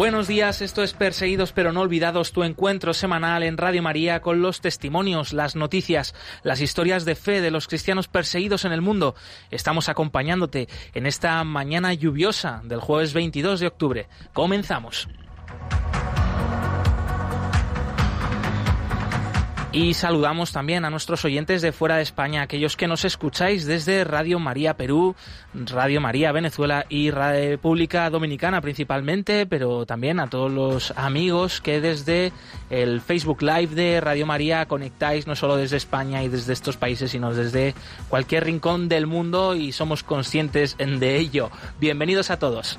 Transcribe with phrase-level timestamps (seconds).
[0.00, 4.40] Buenos días, esto es Perseguidos pero no olvidados, tu encuentro semanal en Radio María con
[4.40, 9.14] los testimonios, las noticias, las historias de fe de los cristianos perseguidos en el mundo.
[9.50, 14.08] Estamos acompañándote en esta mañana lluviosa del jueves 22 de octubre.
[14.32, 15.06] Comenzamos.
[19.72, 24.02] Y saludamos también a nuestros oyentes de fuera de España, aquellos que nos escucháis desde
[24.02, 25.14] Radio María Perú,
[25.54, 32.32] Radio María Venezuela y República Dominicana principalmente, pero también a todos los amigos que desde
[32.68, 37.12] el Facebook Live de Radio María conectáis no solo desde España y desde estos países,
[37.12, 37.76] sino desde
[38.08, 41.48] cualquier rincón del mundo y somos conscientes de ello.
[41.78, 42.76] Bienvenidos a todos.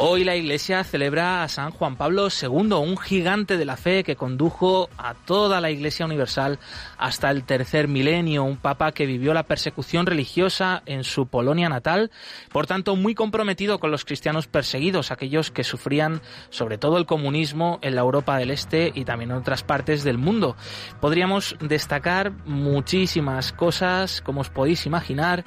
[0.00, 4.14] Hoy la Iglesia celebra a San Juan Pablo II, un gigante de la fe que
[4.14, 6.60] condujo a toda la Iglesia Universal
[6.96, 12.12] hasta el tercer milenio, un papa que vivió la persecución religiosa en su Polonia natal,
[12.52, 17.80] por tanto muy comprometido con los cristianos perseguidos, aquellos que sufrían sobre todo el comunismo
[17.82, 20.54] en la Europa del Este y también en otras partes del mundo.
[21.00, 25.44] Podríamos destacar muchísimas cosas, como os podéis imaginar,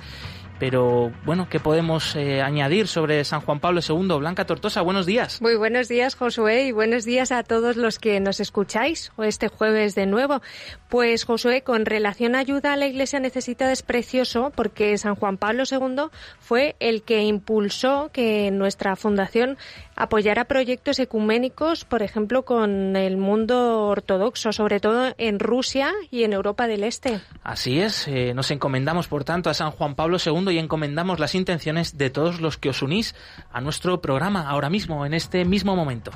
[0.61, 4.19] pero bueno, ¿qué podemos eh, añadir sobre San Juan Pablo II?
[4.19, 5.41] Blanca Tortosa, buenos días.
[5.41, 9.95] Muy buenos días, Josué, y buenos días a todos los que nos escucháis este jueves
[9.95, 10.43] de nuevo.
[10.87, 15.37] Pues Josué, con relación a ayuda a la Iglesia necesitada es precioso porque San Juan
[15.37, 19.57] Pablo II fue el que impulsó que nuestra fundación
[19.95, 26.33] apoyara proyectos ecuménicos, por ejemplo, con el mundo ortodoxo, sobre todo en Rusia y en
[26.33, 27.21] Europa del Este.
[27.43, 31.35] Así es, eh, nos encomendamos, por tanto, a San Juan Pablo II y encomendamos las
[31.35, 33.15] intenciones de todos los que os unís
[33.51, 36.11] a nuestro programa ahora mismo, en este mismo momento.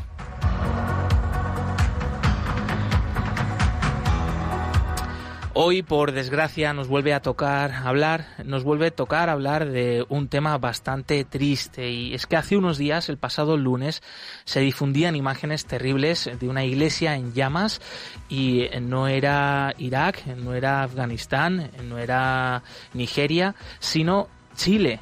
[5.58, 10.28] Hoy, por desgracia, nos vuelve a tocar hablar, nos vuelve a tocar hablar de un
[10.28, 11.90] tema bastante triste.
[11.90, 14.04] Y es que hace unos días, el pasado lunes,
[14.44, 17.80] se difundían imágenes terribles de una iglesia en llamas
[18.28, 22.62] y no era Irak, no era Afganistán, no era
[22.94, 24.28] Nigeria, sino
[24.58, 25.00] Chile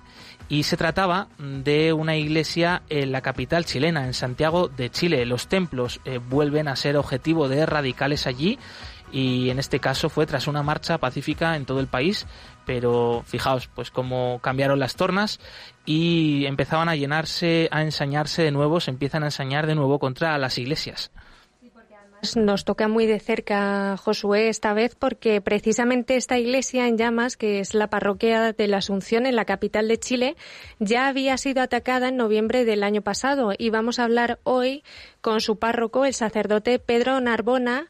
[0.50, 5.26] y se trataba de una iglesia en la capital chilena, en Santiago de Chile.
[5.26, 8.60] Los templos eh, vuelven a ser objetivo de radicales allí
[9.14, 12.26] y en este caso fue tras una marcha pacífica en todo el país,
[12.66, 15.40] pero fijaos pues cómo cambiaron las tornas
[15.86, 20.38] y empezaban a llenarse, a ensañarse de nuevo, se empiezan a ensañar de nuevo contra
[20.40, 21.12] las iglesias.
[22.38, 27.60] Nos toca muy de cerca, Josué, esta vez, porque precisamente esta iglesia en llamas, que
[27.60, 30.38] es la parroquia de la Asunción en la capital de Chile,
[30.80, 33.52] ya había sido atacada en noviembre del año pasado.
[33.58, 34.84] Y vamos a hablar hoy
[35.20, 37.90] con su párroco, el sacerdote Pedro Narbona,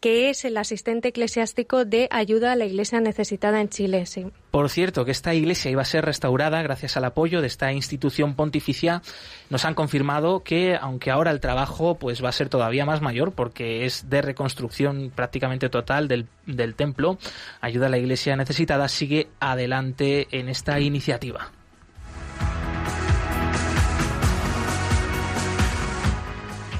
[0.00, 4.04] que es el asistente eclesiástico de ayuda a la iglesia necesitada en Chile.
[4.50, 8.34] Por cierto, que esta iglesia iba a ser restaurada gracias al apoyo de esta institución
[8.34, 9.02] pontificia.
[9.50, 13.32] Nos han confirmado que, aunque ahora el trabajo pues va a ser todavía más mayor
[13.32, 17.18] porque es de reconstrucción prácticamente total del, del templo,
[17.60, 21.50] ayuda a la iglesia necesitada sigue adelante en esta iniciativa.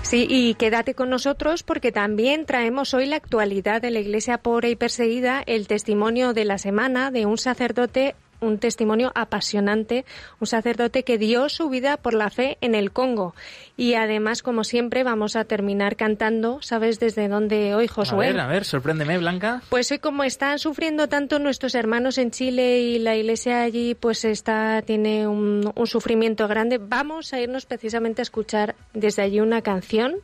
[0.08, 4.70] Sí, y quédate con nosotros porque también traemos hoy la actualidad de la Iglesia pobre
[4.70, 10.04] y perseguida, el testimonio de la semana de un sacerdote un testimonio apasionante,
[10.40, 13.34] un sacerdote que dio su vida por la fe en el Congo.
[13.76, 18.28] Y además, como siempre, vamos a terminar cantando, ¿sabes desde dónde hoy, Josué?
[18.28, 19.62] A ver, a ver, sorpréndeme, Blanca.
[19.68, 24.24] Pues hoy como están sufriendo tanto nuestros hermanos en Chile y la iglesia allí, pues
[24.24, 29.62] está, tiene un, un sufrimiento grande, vamos a irnos precisamente a escuchar desde allí una
[29.62, 30.16] canción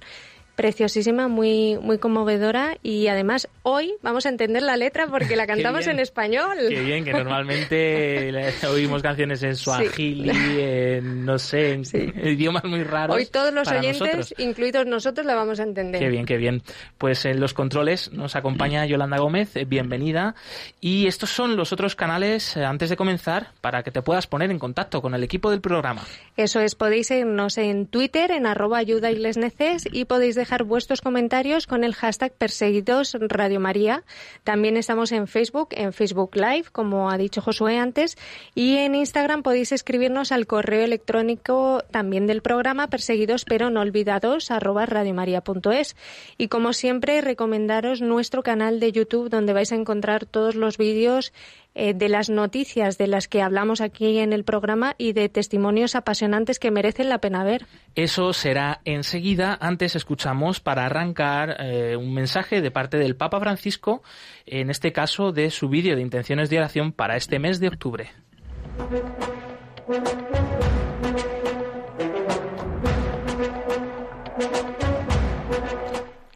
[0.55, 5.87] preciosísima, muy, muy conmovedora y además hoy vamos a entender la letra porque la cantamos
[5.87, 6.57] en español.
[6.69, 10.31] Qué bien, que normalmente oímos canciones en suajili,
[10.61, 11.83] en, no sé, en
[12.25, 13.17] idiomas muy raros.
[13.17, 16.01] Hoy todos los oyentes, incluidos nosotros, la vamos a entender.
[16.01, 16.63] Qué bien, qué bien.
[16.99, 20.35] Pues en los controles nos acompaña Yolanda Gómez, eh, bienvenida.
[20.81, 24.51] Y estos son los otros canales, eh, antes de comenzar, para que te puedas poner
[24.51, 26.03] en contacto con el equipo del programa.
[26.37, 31.85] Eso es, podéis irnos en Twitter, en arroba ayuda y podéis dejar vuestros comentarios con
[31.85, 34.05] el hashtag Perseguidos Radio María.
[34.45, 38.17] También estamos en Facebook, en Facebook Live, como ha dicho Josué antes,
[38.55, 44.51] y en Instagram podéis escribirnos al correo electrónico también del programa perseguidos pero no olvidados
[44.51, 45.97] arroba radiomaria.es.
[46.39, 51.33] Y como siempre, recomendaros nuestro canal de YouTube donde vais a encontrar todos los vídeos
[51.75, 55.97] eh, de las noticias de las que hablamos aquí en el programa y de testimonios
[55.97, 57.67] apasionantes que merecen la pena ver.
[57.95, 59.59] Eso será enseguida.
[59.61, 64.03] Antes escuchamos para arrancar eh, un mensaje de parte del Papa Francisco,
[64.47, 68.11] en este caso de su vídeo de intenciones de oración para este mes de octubre.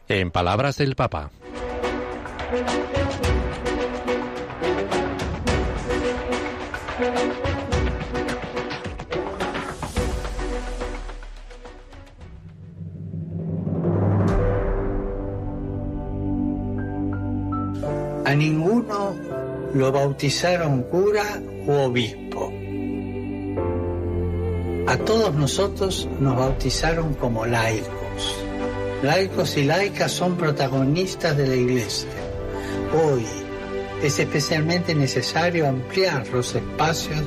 [0.09, 1.31] En palabras del Papa.
[18.29, 19.17] A ninguno
[19.73, 22.53] lo bautizaron cura u obispo.
[24.85, 28.35] A todos nosotros nos bautizaron como laicos.
[29.01, 32.11] Laicos y laicas son protagonistas de la iglesia.
[33.03, 33.25] Hoy
[34.03, 37.23] es especialmente necesario ampliar los espacios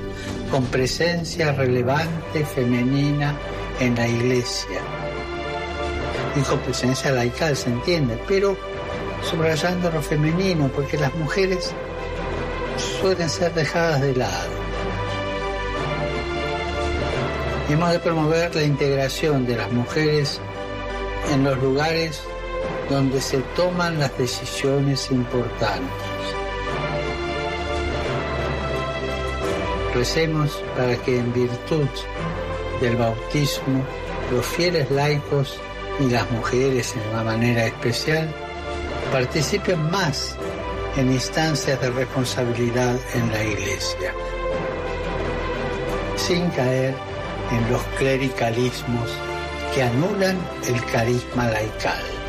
[0.53, 3.37] con presencia relevante femenina
[3.81, 4.79] en la iglesia.
[6.37, 8.57] Y con presencia laical se entiende, pero
[9.29, 11.73] subrayando lo femenino, porque las mujeres
[13.01, 14.51] suelen ser dejadas de lado.
[17.69, 20.41] Hemos de promover la integración de las mujeres
[21.33, 22.23] en los lugares
[22.91, 25.91] donde se toman las decisiones importantes.
[29.95, 31.89] Recemos para que en virtud
[32.81, 33.85] del bautismo
[34.31, 35.59] los fieles laicos
[36.01, 38.35] y las mujeres en una manera especial
[39.13, 40.37] participen más
[40.97, 44.15] en instancias de responsabilidad en la iglesia,
[46.17, 46.95] sin caer
[47.51, 49.11] en los clericalismos
[49.75, 52.22] que anulan el carisma laical.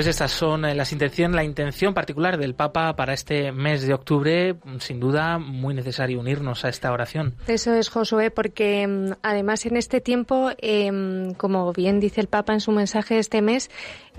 [0.00, 3.92] Pues estas son eh, las intenciones, la intención particular del Papa para este mes de
[3.92, 4.56] octubre.
[4.78, 7.34] Sin duda, muy necesario unirnos a esta oración.
[7.46, 12.54] Eso es, Josué, porque mm, además en este tiempo, em, como bien dice el Papa
[12.54, 13.70] en su mensaje este mes,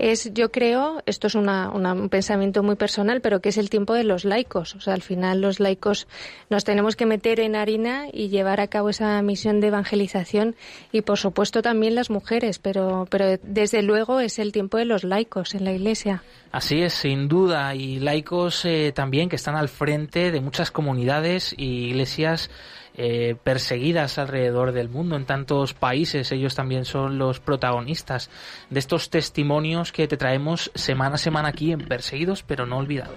[0.02, 4.02] es, yo creo, esto es un pensamiento muy personal, pero que es el tiempo de
[4.02, 4.74] los laicos.
[4.74, 6.08] O sea, al final los laicos
[6.50, 10.56] nos tenemos que meter en harina y llevar a cabo esa misión de evangelización
[10.90, 15.04] y, por supuesto, también las mujeres, pero, pero desde luego es el tiempo de los
[15.04, 16.24] laicos en la Iglesia.
[16.50, 21.54] Así es, sin duda, y laicos eh, también que están al frente de muchas comunidades
[21.56, 22.50] y iglesias
[22.96, 26.32] eh, perseguidas alrededor del mundo, en tantos países.
[26.32, 28.30] Ellos también son los protagonistas
[28.70, 33.16] de estos testimonios que te traemos semana a semana aquí en Perseguidos pero no olvidados.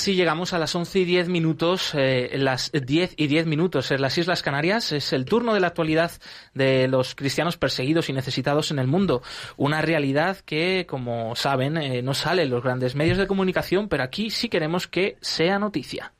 [0.00, 4.00] Casi llegamos a las 11 y 10 minutos, eh, las 10 y 10 minutos en
[4.00, 4.92] las Islas Canarias.
[4.92, 6.10] Es el turno de la actualidad
[6.54, 9.20] de los cristianos perseguidos y necesitados en el mundo.
[9.58, 14.02] Una realidad que, como saben, eh, no sale en los grandes medios de comunicación, pero
[14.02, 16.14] aquí sí queremos que sea noticia.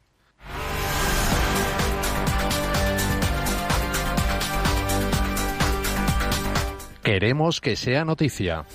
[7.03, 8.67] Queremos que sea noticia.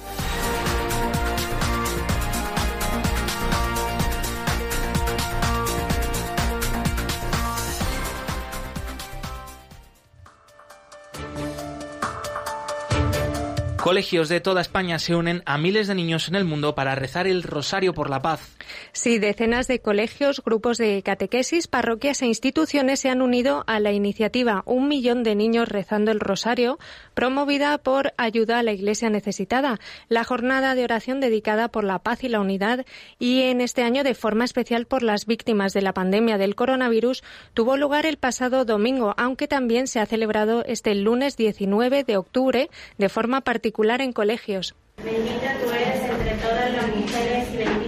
[13.85, 17.27] Colegios de toda España se unen a miles de niños en el mundo para rezar
[17.27, 18.57] el Rosario por la Paz.
[18.93, 23.91] Sí, decenas de colegios, grupos de catequesis, parroquias e instituciones se han unido a la
[23.91, 26.79] iniciativa Un millón de niños rezando el rosario,
[27.13, 32.23] promovida por Ayuda a la Iglesia Necesitada, la jornada de oración dedicada por la paz
[32.23, 32.87] y la unidad
[33.19, 37.23] y en este año de forma especial por las víctimas de la pandemia del coronavirus,
[37.53, 42.71] tuvo lugar el pasado domingo, aunque también se ha celebrado este lunes 19 de octubre
[42.97, 44.73] de forma particular en colegios.
[45.03, 47.84] Bendita tú eres entre todas las mujeres y bendito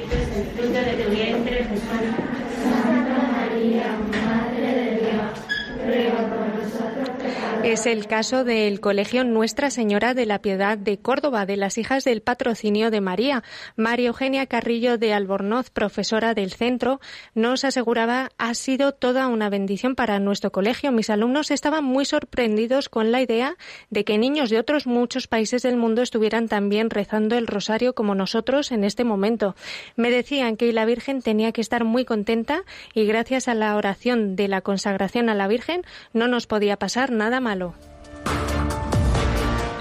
[7.71, 12.05] es el caso del Colegio Nuestra Señora de la Piedad de Córdoba, de las hijas
[12.05, 13.43] del patrocinio de María.
[13.75, 17.01] María Eugenia Carrillo de Albornoz, profesora del centro,
[17.35, 20.93] nos aseguraba ha sido toda una bendición para nuestro colegio.
[20.93, 23.57] Mis alumnos estaban muy sorprendidos con la idea
[23.89, 28.15] de que niños de otros muchos países del mundo estuvieran también rezando el rosario como
[28.15, 29.55] nosotros en este momento.
[29.97, 32.61] Me decían que la Virgen tenía que estar muy contenta
[32.93, 35.81] y gracias a la oración de la consagración a la Virgen
[36.13, 37.73] no nos podía pasar nada mal malo.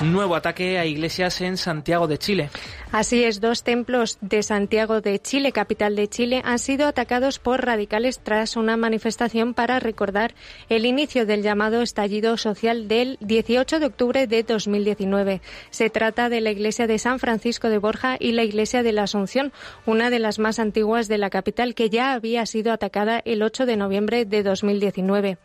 [0.02, 2.50] Nuevo ataque a iglesias en Santiago de Chile.
[2.92, 7.64] Así es, dos templos de Santiago de Chile, capital de Chile, han sido atacados por
[7.64, 10.34] radicales tras una manifestación para recordar
[10.68, 15.40] el inicio del llamado estallido social del 18 de octubre de 2019.
[15.70, 19.04] Se trata de la iglesia de San Francisco de Borja y la iglesia de la
[19.04, 19.52] Asunción,
[19.84, 23.66] una de las más antiguas de la capital que ya había sido atacada el 8
[23.66, 25.38] de noviembre de 2019.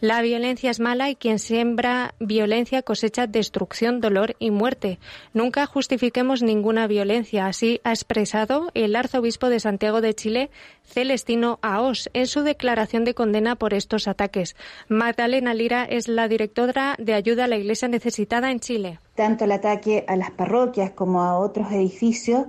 [0.00, 4.98] La violencia es mala y quien siembra violencia cosecha destrucción, dolor y muerte.
[5.32, 7.46] Nunca justifiquemos ninguna violencia.
[7.46, 10.50] Así ha expresado el arzobispo de Santiago de Chile,
[10.84, 14.56] Celestino Aos, en su declaración de condena por estos ataques.
[14.88, 18.98] Magdalena Lira es la directora de ayuda a la Iglesia necesitada en Chile.
[19.14, 22.46] Tanto el ataque a las parroquias como a otros edificios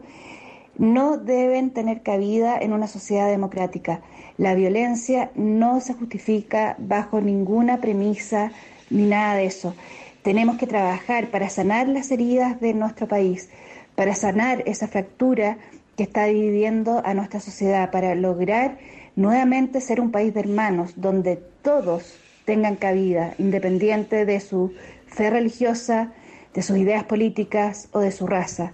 [0.78, 4.02] no deben tener cabida en una sociedad democrática.
[4.38, 8.52] La violencia no se justifica bajo ninguna premisa
[8.90, 9.74] ni nada de eso.
[10.24, 13.50] Tenemos que trabajar para sanar las heridas de nuestro país,
[13.96, 15.58] para sanar esa fractura
[15.96, 18.78] que está dividiendo a nuestra sociedad, para lograr
[19.16, 24.74] nuevamente ser un país de hermanos donde todos tengan cabida, independiente de su
[25.08, 26.12] fe religiosa,
[26.54, 28.74] de sus ideas políticas o de su raza.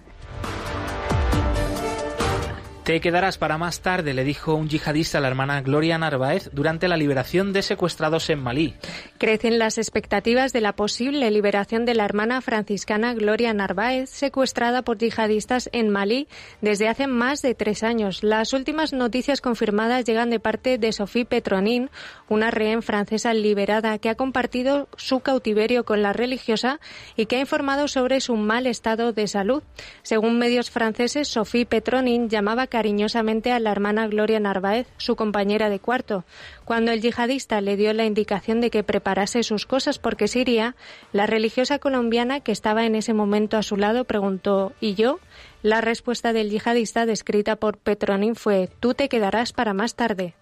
[2.84, 6.86] Te quedarás para más tarde, le dijo un yihadista a la hermana Gloria Narváez durante
[6.86, 8.74] la liberación de secuestrados en Malí.
[9.16, 14.98] Crecen las expectativas de la posible liberación de la hermana franciscana Gloria Narváez, secuestrada por
[14.98, 16.28] yihadistas en Malí
[16.60, 18.22] desde hace más de tres años.
[18.22, 21.88] Las últimas noticias confirmadas llegan de parte de Sophie Petronin,
[22.28, 26.80] una rehén francesa liberada que ha compartido su cautiverio con la religiosa
[27.16, 29.62] y que ha informado sobre su mal estado de salud.
[30.02, 35.78] Según medios franceses, Sophie Petronin llamaba cariñosamente a la hermana Gloria Narváez, su compañera de
[35.78, 36.24] cuarto.
[36.64, 40.74] Cuando el yihadista le dio la indicación de que preparase sus cosas porque se iría,
[41.12, 45.20] la religiosa colombiana que estaba en ese momento a su lado preguntó ¿Y yo?
[45.62, 50.34] La respuesta del yihadista descrita por Petronin fue Tú te quedarás para más tarde.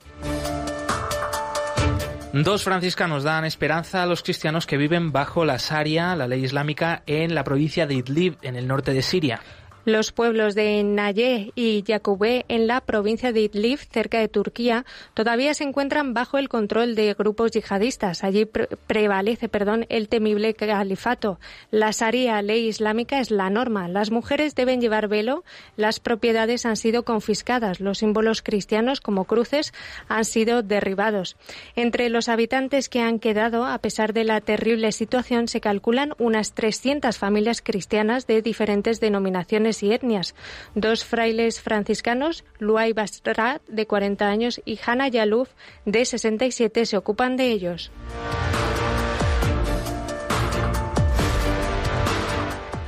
[2.32, 7.02] Dos franciscanos dan esperanza a los cristianos que viven bajo la Sharia, la ley islámica,
[7.04, 9.42] en la provincia de Idlib, en el norte de Siria.
[9.84, 15.54] Los pueblos de Naye y Yakubé, en la provincia de Idlib, cerca de Turquía, todavía
[15.54, 18.22] se encuentran bajo el control de grupos yihadistas.
[18.22, 21.40] Allí prevalece perdón, el temible califato.
[21.72, 23.88] La Sharia, ley islámica, es la norma.
[23.88, 25.42] Las mujeres deben llevar velo,
[25.76, 29.74] las propiedades han sido confiscadas, los símbolos cristianos como cruces
[30.06, 31.36] han sido derribados.
[31.74, 36.52] Entre los habitantes que han quedado, a pesar de la terrible situación, se calculan unas
[36.52, 40.34] 300 familias cristianas de diferentes denominaciones y etnias.
[40.74, 45.50] Dos frailes franciscanos, Luay Basrat, de 40 años, y Hanna Yaluf,
[45.84, 47.92] de 67, se ocupan de ellos.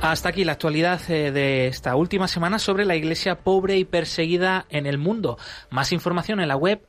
[0.01, 4.67] Hasta aquí la actualidad eh, de esta última semana sobre la iglesia pobre y perseguida
[4.69, 5.39] en el mundo.
[5.71, 6.85] Más información en la web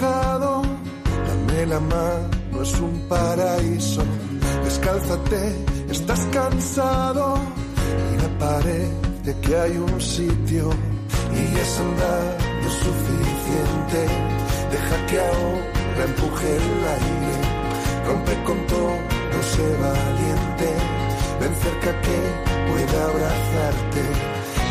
[0.00, 2.52] ayudalaiglesianecesitada.org.
[2.52, 4.02] no es un paraíso.
[4.64, 7.38] Descálzate, estás cansado
[8.12, 10.70] y me parece que hay un sitio
[11.32, 14.06] y es andar lo suficiente.
[14.70, 17.34] Deja que ahora empuje el aire,
[18.06, 20.68] rompe con todo sé valiente,
[21.40, 22.18] ven cerca que
[22.70, 24.02] pueda abrazarte,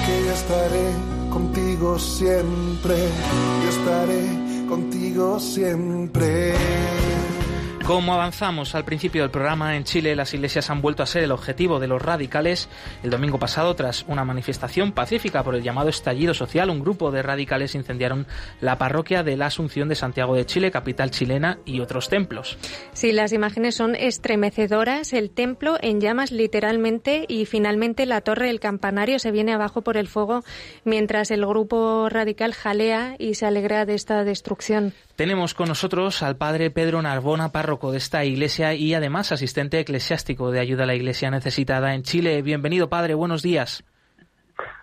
[0.06, 0.88] que ya estaré
[1.32, 2.96] contigo siempre,
[3.64, 6.54] yo estaré contigo siempre.
[7.90, 11.32] Como avanzamos al principio del programa, en Chile las iglesias han vuelto a ser el
[11.32, 12.70] objetivo de los radicales.
[13.02, 17.24] El domingo pasado, tras una manifestación pacífica por el llamado estallido social, un grupo de
[17.24, 18.28] radicales incendiaron
[18.62, 22.60] la parroquia de la Asunción de Santiago de Chile, capital chilena, y otros templos.
[22.94, 25.12] Sí, las imágenes son estremecedoras.
[25.12, 29.98] El templo en llamas literalmente y finalmente la torre del campanario se viene abajo por
[29.98, 30.44] el fuego
[30.84, 34.94] mientras el grupo radical jalea y se alegra de esta destrucción.
[35.16, 40.52] Tenemos con nosotros al padre Pedro Narbona, párroco de esta iglesia y además asistente eclesiástico
[40.52, 42.42] de ayuda a la iglesia necesitada en Chile.
[42.42, 43.84] Bienvenido, padre, buenos días.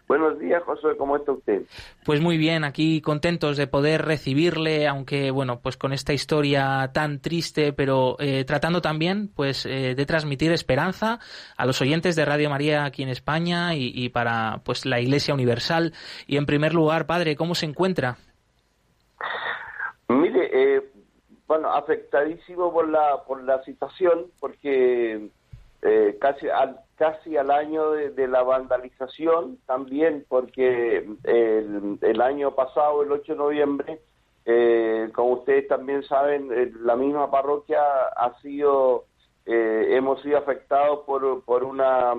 [0.08, 1.62] Buenos días, José, ¿cómo está usted?
[2.04, 7.20] Pues muy bien, aquí contentos de poder recibirle, aunque bueno, pues con esta historia tan
[7.20, 11.18] triste, pero eh, tratando también pues eh, de transmitir esperanza
[11.56, 15.34] a los oyentes de Radio María aquí en España y, y para pues la Iglesia
[15.34, 15.92] Universal.
[16.28, 18.16] Y en primer lugar, padre, ¿cómo se encuentra?
[20.08, 20.82] Mire, eh,
[21.46, 25.28] bueno, afectadísimo por la por la situación, porque
[25.82, 33.02] eh, casi al casi al año de, la vandalización, también porque el, el, año pasado,
[33.02, 34.00] el 8 de noviembre,
[34.46, 36.48] eh, como ustedes también saben,
[36.80, 37.82] la misma parroquia
[38.16, 39.04] ha sido,
[39.44, 42.14] hemos sido afectados por, por una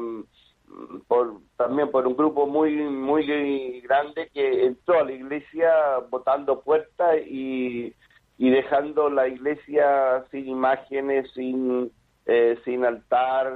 [1.07, 5.71] por, también por un grupo muy muy grande que entró a la iglesia
[6.09, 7.93] botando puertas y,
[8.37, 11.91] y dejando la iglesia sin imágenes, sin
[12.27, 13.53] eh, sin altar,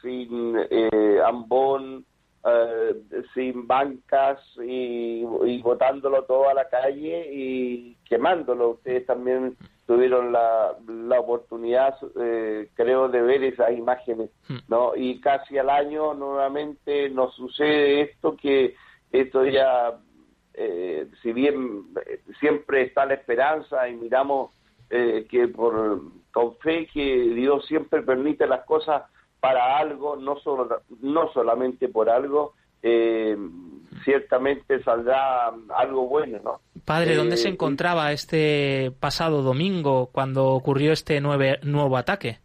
[0.00, 2.04] sin eh, ambón,
[2.44, 2.94] eh,
[3.34, 8.70] sin bancas y, y botándolo todo a la calle y quemándolo.
[8.70, 14.58] Ustedes también tuvieron la, la oportunidad, eh, creo, de ver esas imágenes, hmm.
[14.68, 14.94] ¿no?
[14.94, 18.74] Y casi al año nuevamente nos sucede esto que
[19.10, 19.98] esto ya,
[20.54, 24.50] eh, si bien eh, siempre está la esperanza y miramos
[24.90, 29.04] que por con fe que Dios siempre permite las cosas
[29.40, 33.36] para algo, no solo no solamente por algo, eh,
[34.04, 36.60] ciertamente saldrá algo bueno, ¿no?
[36.84, 42.40] Padre, ¿dónde se eh, encontraba este pasado domingo cuando ocurrió este nuevo ataque?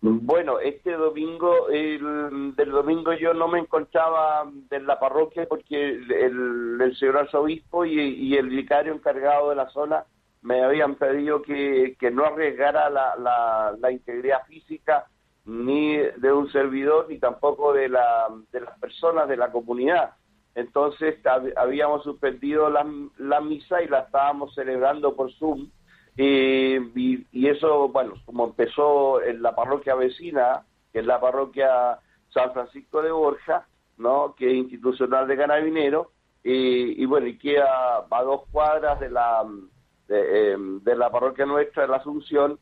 [0.00, 6.96] Bueno, este domingo, el, del domingo yo no me encontraba en la parroquia porque el,
[6.98, 10.04] señor arzobispo y, el vicario encargado de la zona
[10.42, 15.06] me habían pedido que, no arriesgara la, la integridad física
[15.46, 20.14] ni de un servidor ni tampoco de, la, de las personas de la comunidad.
[20.54, 21.16] Entonces
[21.56, 22.84] habíamos suspendido la,
[23.18, 25.70] la misa y la estábamos celebrando por Zoom.
[26.16, 31.98] Y, y, eso, bueno, como empezó en la parroquia vecina, que es la parroquia
[32.30, 33.66] San Francisco de Borja,
[33.98, 34.34] ¿no?
[34.34, 39.44] que es institucional de Carabinero, y, y bueno, y queda a dos cuadras de la,
[40.08, 42.58] de, em, de la parroquia nuestra de la Asunción,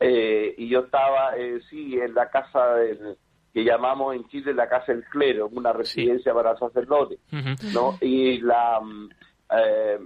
[0.00, 3.16] eh, y yo estaba, eh, sí, en la casa del,
[3.52, 7.18] que llamamos en Chile la casa del clero, una residencia para sacerdotes,
[7.72, 7.96] ¿no?
[8.00, 9.08] Y la mm,
[9.56, 9.98] eh,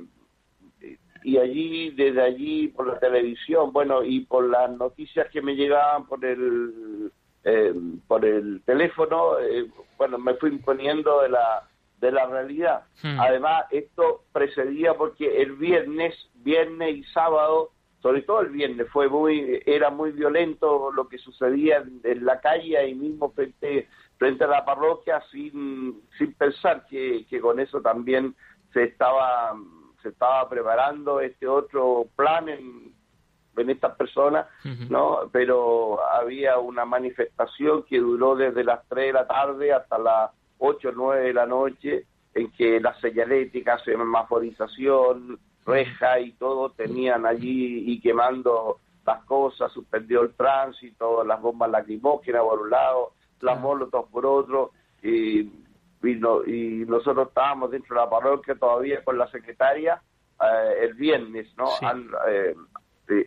[1.25, 6.07] y allí, desde allí, por la televisión, bueno, y por las noticias que me llegaban
[6.07, 7.13] por el
[8.07, 9.33] por el teléfono,
[9.99, 11.69] bueno, me fui imponiendo de la
[12.01, 12.85] de la realidad.
[13.03, 17.71] Además, esto precedía porque el viernes, viernes y sábado
[18.03, 22.77] sobre todo el viernes fue muy era muy violento lo que sucedía en, la calle
[22.77, 28.35] ahí mismo frente frente a la parroquia sin sin pensar que, que con eso también
[28.73, 29.55] se estaba
[30.03, 32.93] se estaba preparando este otro plan en,
[33.57, 34.47] en estas personas,
[34.88, 35.31] ¿no?
[35.31, 40.88] Pero había una manifestación que duró desde las 3 de la tarde hasta las 8
[40.88, 47.93] o 9 de la noche, en que la señalética, semaforización, reja y todo, tenían allí
[47.93, 54.09] y quemando las cosas, suspendió el tránsito, las bombas lacrimógenas por un lado, las molotov
[54.11, 54.71] por otro,
[55.03, 55.51] y,
[56.05, 60.01] y, nosotros estábamos dentro de la parroquia todavía con la secretaria
[60.41, 61.69] eh, el viernes, ¿no?
[62.29, 62.55] Eh,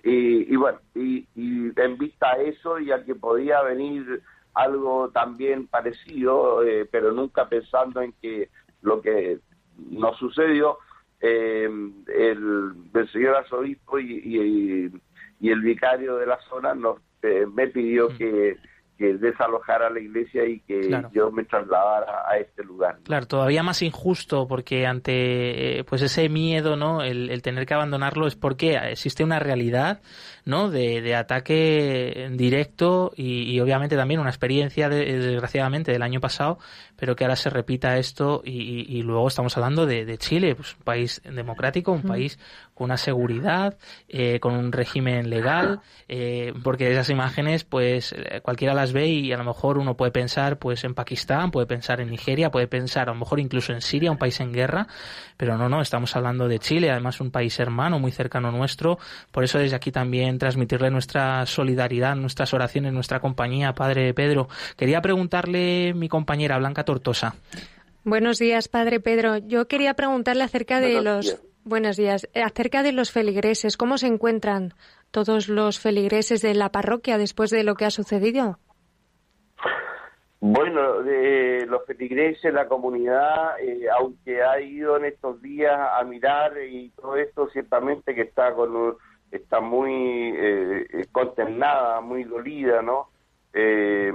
[0.03, 4.21] y, bueno, y, en vista a eso y a que podía venir
[4.53, 8.49] algo también parecido, eh, pero nunca pensando en que
[8.81, 9.39] lo que
[9.89, 10.79] nos sucedió,
[11.19, 11.69] eh,
[12.07, 14.91] el, señor arzobispo y,
[15.39, 16.99] y, el vicario de la zona nos
[17.53, 18.17] me pidió mm.
[18.17, 18.57] que,
[18.97, 22.99] que desalojara la iglesia y que yo me trasladara a este lugar.
[23.03, 27.01] Claro, todavía más injusto porque ante pues ese miedo, ¿no?
[27.01, 30.01] El, tener que abandonarlo es porque existe una realidad,
[30.45, 30.69] ¿no?
[30.69, 36.57] De, ataque directo y, obviamente también una experiencia desgraciadamente del año pasado,
[36.95, 41.21] pero que ahora se repita esto y, luego estamos hablando de, Chile, pues un país
[41.23, 42.39] democrático, un país
[42.73, 43.77] con una seguridad,
[44.07, 49.37] eh, con un régimen legal, eh, porque esas imágenes, pues cualquiera las ve y a
[49.37, 53.13] lo mejor uno puede pensar pues en Pakistán, puede pensar en Nigeria, puede pensar a
[53.13, 54.87] lo mejor incluso en Siria, un país en guerra,
[55.37, 58.97] pero no, no, estamos hablando de Chile, además un país hermano muy cercano nuestro,
[59.31, 64.47] por eso desde aquí también transmitirle nuestra solidaridad, nuestras oraciones, nuestra compañía, Padre Pedro.
[64.77, 67.35] Quería preguntarle mi compañera Blanca Tortosa.
[68.03, 69.37] Buenos días, Padre Pedro.
[69.37, 72.29] Yo quería preguntarle acerca de los Buenos días.
[72.35, 74.75] Acerca de los feligreses, ¿cómo se encuentran
[75.09, 78.59] todos los feligreses de la parroquia después de lo que ha sucedido?
[80.39, 86.53] Bueno, de los feligreses, la comunidad, eh, aunque ha ido en estos días a mirar
[86.61, 88.97] y todo esto, ciertamente que está con
[89.31, 93.09] está muy eh, consternada, muy dolida, ¿no?
[93.57, 94.11] Eh,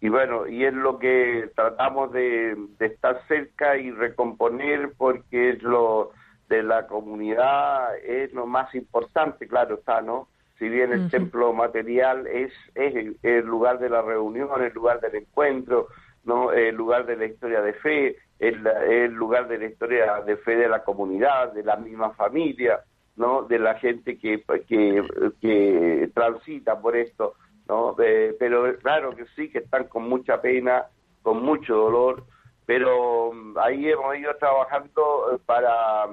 [0.00, 6.10] y, bueno, y es lo que tratamos de, estar cerca y recomponer porque es lo
[6.48, 10.26] de la comunidad es lo más importante, claro está, ¿no?
[10.58, 15.14] si bien el templo material es, es el, lugar de la reunión, el lugar del
[15.14, 15.86] encuentro,
[16.24, 20.36] no el lugar de la historia de fe, el, el lugar de la historia de
[20.38, 22.80] fe de la comunidad, de la misma familia,
[23.16, 25.04] no de la gente que, que,
[25.40, 27.34] que transita por esto,
[27.68, 27.94] no
[28.38, 30.86] pero claro que sí que están con mucha pena,
[31.22, 32.24] con mucho dolor,
[32.66, 36.06] pero mm, ahí hemos ido trabajando para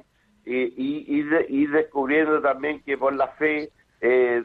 [0.45, 4.43] y, y, descubriendo también que por la fe eh,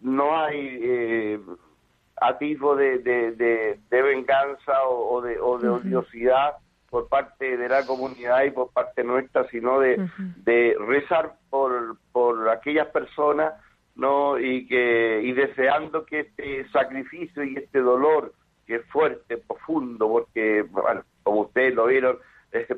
[0.00, 1.40] no hay eh,
[2.20, 6.56] atisbo de, de, venganza o, de, o de odiosidad
[6.90, 10.08] por parte de la comunidad y por parte nuestra, sino de,
[10.44, 13.54] de rezar por, por aquellas personas
[13.96, 18.32] no y que y deseando que este sacrificio y este dolor
[18.66, 22.18] que es fuerte, profundo, porque bueno, como ustedes lo vieron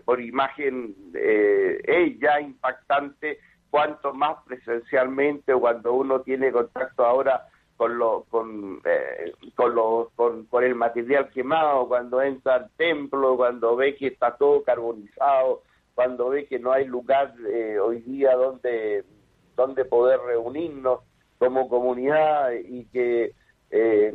[0.05, 3.39] por imagen eh, es ya impactante
[3.71, 10.65] cuanto más presencialmente cuando uno tiene contacto ahora con lo con eh, con, lo, con,
[10.65, 15.63] el material quemado cuando entra al templo cuando ve que está todo carbonizado
[15.95, 19.05] cuando ve que no hay lugar eh, hoy día donde
[19.55, 21.01] donde poder reunirnos
[21.39, 23.33] como comunidad y que
[23.71, 24.13] eh,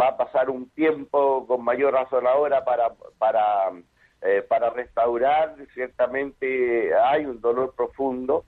[0.00, 3.72] va a pasar un tiempo con mayor razón ahora para para
[4.24, 8.44] eh, para restaurar, ciertamente hay un dolor profundo,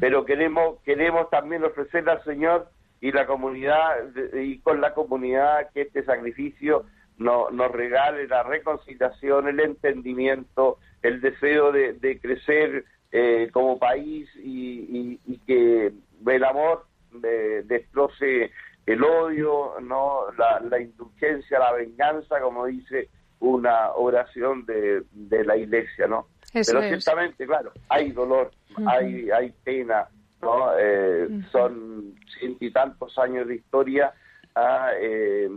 [0.00, 2.70] pero queremos, queremos también ofrecerle al Señor
[3.02, 3.96] y la comunidad,
[4.32, 6.86] y con la comunidad que este sacrificio
[7.18, 15.18] no, nos regale la reconciliación, el entendimiento, el deseo de, crecer eh, como país y,
[15.46, 15.92] que
[16.26, 18.50] el amor destroce
[18.86, 23.08] el odio, no la, la indulgencia, la venganza, como dice
[23.40, 26.28] una oración de, de la iglesia, ¿no?
[26.52, 28.50] Pero ciertamente, claro, hay dolor,
[28.86, 30.08] hay, hay pena,
[30.40, 30.70] ¿no?
[30.78, 34.12] Eh, son ciento y tantos años de historia,
[34.54, 35.48] ah, eh,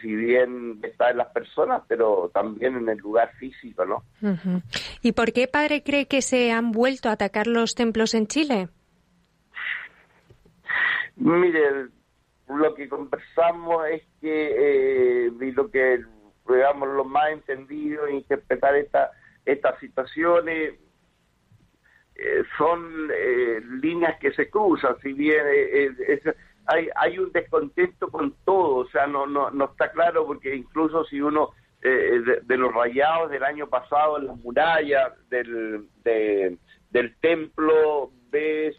[0.00, 4.04] si bien está en las personas, pero también en el lugar físico, ¿no?
[5.02, 8.68] ¿Y por qué, padre, cree que se han vuelto a atacar los templos en Chile?
[11.16, 11.88] Mire,
[12.48, 16.04] lo que conversamos es que, eh, y lo que
[16.48, 19.10] digamos, lo más entendido e interpretar esta,
[19.44, 20.74] estas situaciones.
[22.18, 28.34] Eh, son eh, líneas que se cruzan, si bien eh, hay, hay un descontento con
[28.46, 31.50] todo, o sea, no, no, no está claro porque incluso si uno
[31.82, 38.74] de, los rayados del año pasado en las murallas del, del templo ves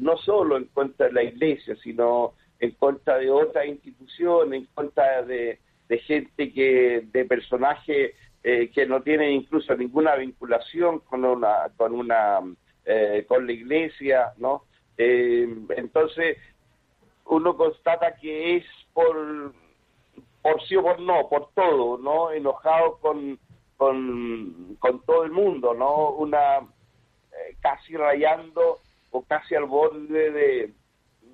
[0.00, 5.22] no solo en contra de la iglesia, sino en contra de otras instituciones, en contra
[5.22, 5.58] de,
[5.88, 11.94] de gente que, de personajes eh, que no tienen incluso ninguna vinculación con una, con
[11.94, 12.40] una,
[12.84, 14.64] eh, con la iglesia, ¿no?
[14.96, 16.38] Eh, entonces
[17.26, 19.52] uno constata que es por,
[20.42, 22.30] por sí o por no, por todo, ¿no?
[22.30, 23.38] Enojado con,
[23.76, 26.10] con, con todo el mundo, ¿no?
[26.10, 26.60] Una
[27.60, 28.79] casi rayando
[29.10, 30.72] o casi al borde de,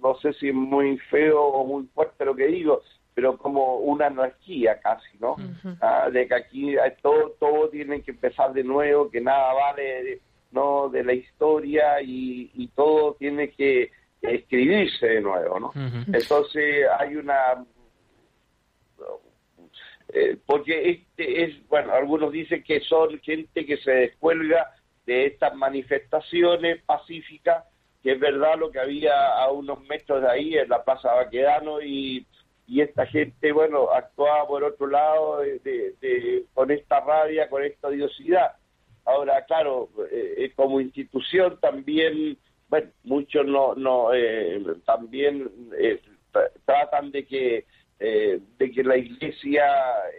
[0.03, 2.83] no sé si es muy feo o muy fuerte lo que digo,
[3.15, 5.37] pero como una anarquía casi, ¿no?
[5.81, 10.21] Ah, de que aquí todo, todo tiene que empezar de nuevo, que nada vale
[10.53, 13.91] no de la historia y, todo tiene que,
[14.23, 15.73] escribirse de nuevo, ¿no?
[16.13, 17.65] Entonces hay una
[20.13, 24.73] eh, porque este es, bueno, algunos dicen que son gente que se descuelga
[25.07, 27.65] de estas manifestaciones pacíficas,
[28.03, 31.81] que es verdad lo que había a unos metros de ahí en la Plaza Baquedano
[31.81, 32.27] y,
[32.67, 38.57] y esta gente, bueno, actuaba por otro lado de, con esta rabia, con esta odiosidad.
[39.05, 42.37] Ahora, claro, eh, eh, como institución también,
[42.69, 44.11] bueno, muchos no, no
[44.85, 45.49] también
[46.65, 47.65] tratan de que
[47.99, 49.65] eh, de que la iglesia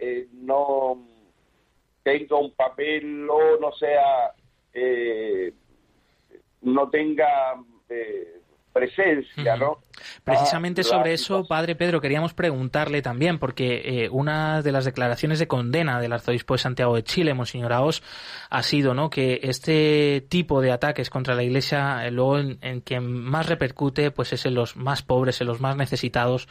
[0.00, 1.06] eh, no
[2.02, 4.32] tenga un papel o no sea,
[4.80, 5.54] eh,
[6.62, 7.62] no tenga
[8.72, 9.78] presencia, ¿no?
[10.24, 15.48] Precisamente sobre eso, Padre Pedro, queríamos preguntarle también, porque eh, una de las declaraciones de
[15.48, 18.02] condena del arzobispo de Santiago de Chile, Monseñor Aos,
[18.50, 19.10] ha sido ¿no?
[19.10, 24.10] que este tipo de ataques contra la Iglesia, eh, luego en, en, que más repercute,
[24.10, 26.48] pues es en los más pobres, en los más necesitados,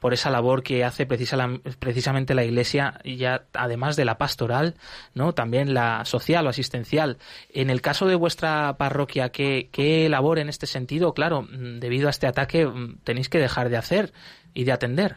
[0.00, 4.74] por esa labor que hace precisamente la Iglesia, ya además de la pastoral,
[5.14, 5.34] ¿no?
[5.34, 7.18] también la social o asistencial.
[7.50, 11.12] En el caso de vuestra parroquia, ¿qué, qué labor en este sentido?
[11.12, 14.12] Claro, mm, debido a este ataque mm, tenéis que dejar de hacer
[14.54, 15.16] y de atender.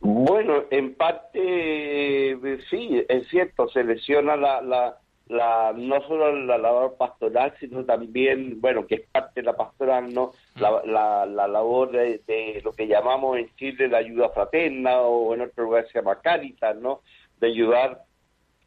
[0.00, 2.38] Bueno, en parte
[2.70, 8.60] sí, es cierto, se lesiona la, la, la, no solo la labor pastoral, sino también,
[8.60, 10.32] bueno, que es parte de la pastoral, ¿no?
[10.56, 15.42] La, la, la labor de, lo que llamamos en Chile la ayuda fraterna o en
[15.42, 17.02] otro lugar se llama Caritas, ¿no?
[17.38, 18.04] De ayudar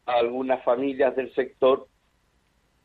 [0.06, 1.88] a algunas familias del sector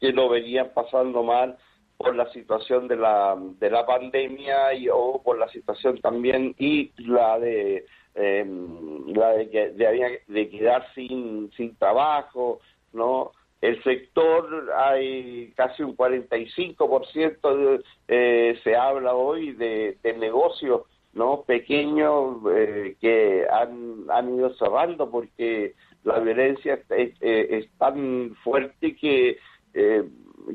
[0.01, 1.57] que lo venían pasando mal
[1.99, 6.93] por la situación de la, de la pandemia y, o por la situación también y
[6.97, 7.85] la de
[8.15, 12.61] em, la de, de, de, quedar sin, sin trabajo,
[12.93, 13.33] ¿no?
[13.61, 20.83] El sector, hay casi un 45% de, eh, se habla hoy de, de negocios
[21.15, 28.95] no pequeños eh, que han, han ido cerrando porque la violencia es, es tan fuerte
[28.95, 29.39] que
[29.75, 30.05] eh,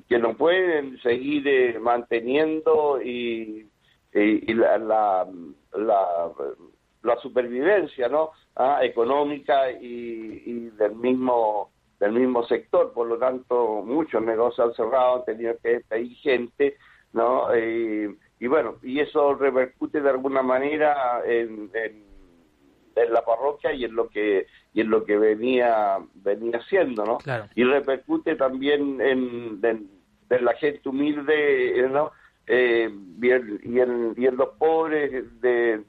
[0.07, 3.67] que no pueden seguir eh, manteniendo y,
[4.13, 5.27] la, la,
[7.01, 12.93] la, supervivencia no ah, económica y, del mismo del mismo sector.
[12.93, 16.77] Por lo tanto muchos negocios han cerrado han tenido que despedir gente
[17.13, 22.12] no y bueno y eso repercute de alguna manera en, en,
[22.95, 27.17] en la parroquia y en lo que y en lo que venía venía haciendo, ¿no?
[27.55, 29.61] Y repercute también en,
[30.29, 32.11] la gente humilde, ¿no?
[32.47, 32.89] Eh,
[33.21, 33.59] y, en,
[34.17, 35.83] y, en, los pobres de,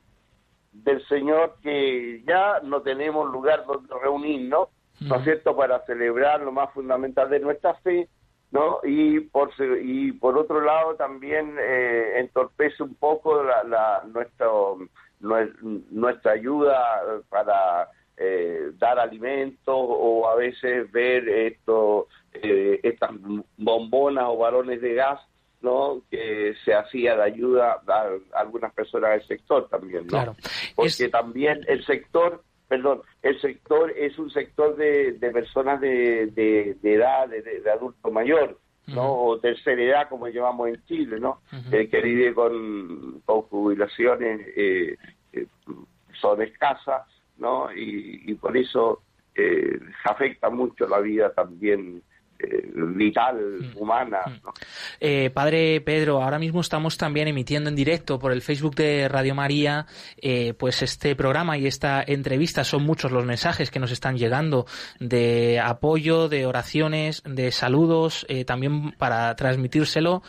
[0.73, 4.69] del Señor que ya no tenemos lugar donde reunirnos,
[5.01, 8.09] ¿no es cierto?, para celebrar lo más fundamental de nuestra fe,
[8.51, 8.79] ¿no?
[8.85, 9.51] Y por,
[9.83, 14.79] y por otro lado también eh, entorpece un poco la, la, nuestro,
[15.91, 16.85] nuestra ayuda
[17.29, 23.11] para eh, dar alimentos o a veces ver esto, eh, estas
[23.57, 25.21] bombonas o balones de gas
[25.63, 26.03] ¿no?
[26.11, 28.09] que se hacía de ayuda a,
[28.39, 30.37] algunas personas del sector también, ¿no?
[30.77, 37.29] Porque también el sector, perdón, el sector es un sector de, personas de, de, edad,
[37.29, 39.13] de, adulto mayor, ¿no?
[39.13, 41.41] O tercera edad, como llamamos en Chile, ¿no?
[41.73, 44.97] Eh, que vive con, con jubilaciones eh,
[46.21, 47.03] son escasas
[47.39, 47.69] ¿no?
[47.75, 49.03] Y, por eso
[49.35, 52.03] eh, afecta mucho la vida también eh,
[52.75, 53.79] vital, mm.
[53.79, 54.21] humana.
[54.27, 54.49] Mm.
[55.01, 59.35] Eh, padre Pedro, ahora mismo estamos también emitiendo en directo por el Facebook de Radio
[59.35, 59.87] María,
[60.21, 62.65] eh, pues este programa y esta entrevista.
[62.65, 64.67] Son muchos los mensajes que nos están llegando
[65.01, 70.23] de apoyo, de oraciones, de saludos, también para transmitírselo.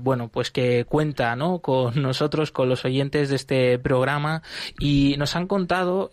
[0.00, 1.60] bueno, pues que cuenta, ¿no?
[1.70, 4.42] Con nosotros, con los oyentes de este programa
[4.78, 6.10] y nos han contado,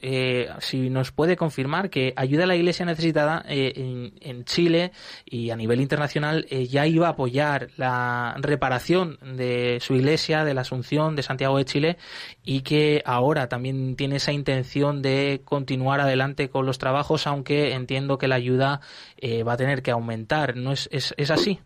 [0.60, 4.77] si nos puede confirmar que ayuda a la Iglesia necesitada en Chile
[5.26, 10.54] y a nivel internacional eh, ya iba a apoyar la reparación de su iglesia, de
[10.54, 11.98] la Asunción de Santiago de Chile
[12.44, 18.18] y que ahora también tiene esa intención de continuar adelante con los trabajos, aunque entiendo
[18.18, 18.82] que la ayuda
[19.18, 20.56] eh, va a tener que aumentar.
[20.56, 21.60] ¿No es, es, así?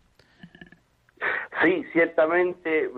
[1.61, 2.89] Sí, ciertamente.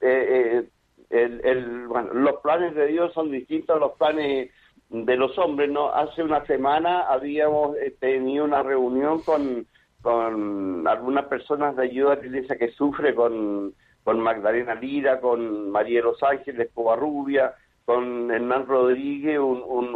[0.00, 0.64] Eh,
[1.12, 4.50] los planes de Dios son distintos a los planes
[4.92, 5.88] de los hombres, ¿no?
[5.88, 9.66] Hace una semana habíamos eh, tenido una reunión con,
[10.02, 13.74] con algunas personas de ayuda la iglesia que sufre con,
[14.04, 17.54] con Magdalena Lira, con María Los Ángeles Covarrubia,
[17.86, 19.94] con Hernán Rodríguez, un, un,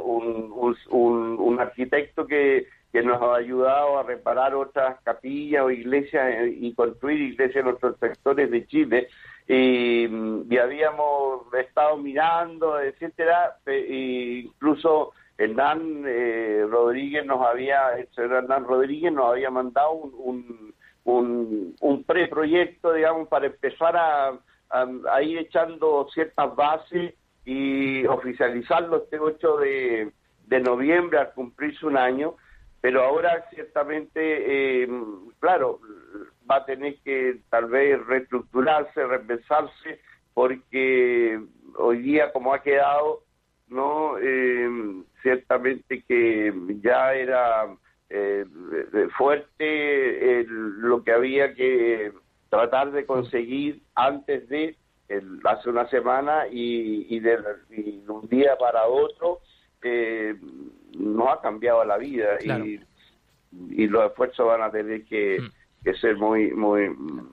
[0.90, 6.56] un, un, arquitecto que, que nos ha ayudado a reparar otras capillas o iglesias eh,
[6.58, 9.08] y construir iglesias en otros sectores de Chile.
[9.46, 18.32] Y, y habíamos estado mirando, etcétera, e incluso Hernán eh, Rodríguez nos había, el señor
[18.32, 20.72] Hernán Rodríguez nos había mandado un,
[21.04, 24.38] un, un, preproyecto, digamos, para empezar a,
[24.70, 27.12] a, ir echando ciertas bases
[27.44, 30.12] y oficializarlo este 8 de,
[30.46, 32.36] de noviembre al cumplirse un año,
[32.80, 34.88] pero ahora ciertamente, eh,
[35.40, 35.80] claro,
[36.48, 40.00] va a tener que tal vez reestructurarse, repensarse,
[40.34, 41.40] porque
[41.76, 43.22] hoy día como ha quedado,
[43.68, 44.68] no eh,
[45.22, 47.66] ciertamente que ya era
[48.08, 48.44] eh,
[49.16, 52.12] fuerte lo que había que
[52.48, 54.76] tratar de conseguir antes de
[55.44, 57.38] hace una semana y, de,
[58.08, 59.40] un día para otro
[59.82, 60.34] eh,
[60.98, 62.80] nos ha cambiado la vida y,
[63.70, 65.84] y, los esfuerzos van a tener que, mm.
[65.84, 66.90] que, ser muy muy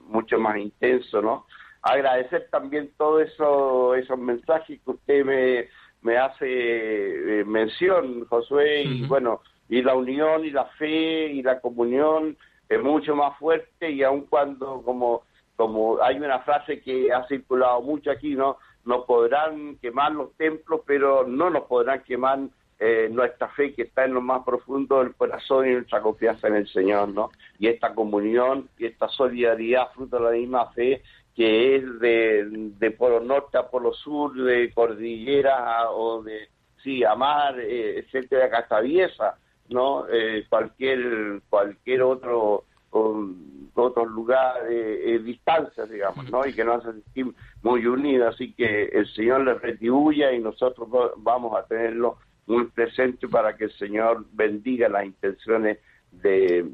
[0.07, 1.45] mucho más intensos no
[1.81, 5.67] agradecer también todos eso, esos mensajes que usted me,
[6.01, 11.59] me hace eh, mención Josué y bueno y la unión y la fe y la
[11.59, 12.37] comunión
[12.69, 15.23] es mucho más fuerte y aun cuando como
[15.55, 18.57] como hay una frase que ha circulado mucho aquí, ¿no?
[18.85, 22.39] Nos podrán quemar los templos, pero no nos podrán quemar
[22.85, 26.55] eh, nuestra fe que está en lo más profundo del corazón y nuestra confianza en
[26.55, 27.31] el Señor, ¿no?
[27.57, 31.01] Y esta comunión y esta solidaridad fruto de la misma fe
[31.33, 32.43] que es de,
[32.77, 36.49] de polo norte a polo sur, de cordillera o de,
[36.83, 39.37] sí, a mar, eh, etcétera, Castaviesa,
[39.69, 40.05] ¿no?
[40.11, 42.65] Eh, cualquier, cualquier otro
[43.75, 46.45] otros lugares, eh, distancias, digamos, ¿no?
[46.45, 48.35] Y que nos hace sentir muy unidos.
[48.35, 53.65] Así que el Señor les retribuya y nosotros vamos a tenerlo muy presente para que
[53.65, 55.79] el Señor bendiga las intenciones
[56.11, 56.65] de,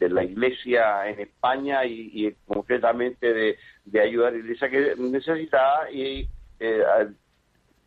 [0.00, 6.28] la Iglesia en España y, concretamente de, ayudar a la Iglesia que necesita y
[6.58, 6.82] eh,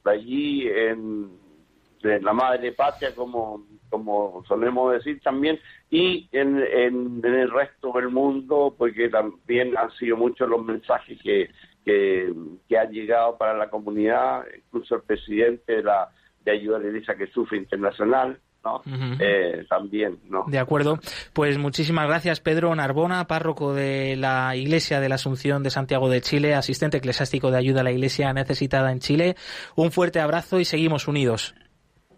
[0.04, 1.30] allí en,
[2.04, 8.10] en la Madre Patria como como solemos decir también, y en, en, el resto del
[8.10, 11.50] mundo, porque también han sido muchos los mensajes que,
[11.86, 16.10] que, han llegado para la comunidad, incluso el presidente de la
[16.46, 18.82] de Ayuda a Iglesia que Sufre Internacional, ¿no?
[19.20, 20.46] Eh, también, ¿no?
[20.48, 21.00] De acuerdo.
[21.34, 26.22] Pues muchísimas gracias, Pedro Narbona, párroco de la Iglesia de la Asunción de Santiago de
[26.22, 29.36] Chile, asistente eclesiástico de ayuda a la Iglesia necesitada en Chile.
[29.76, 31.56] Un fuerte abrazo y seguimos unidos.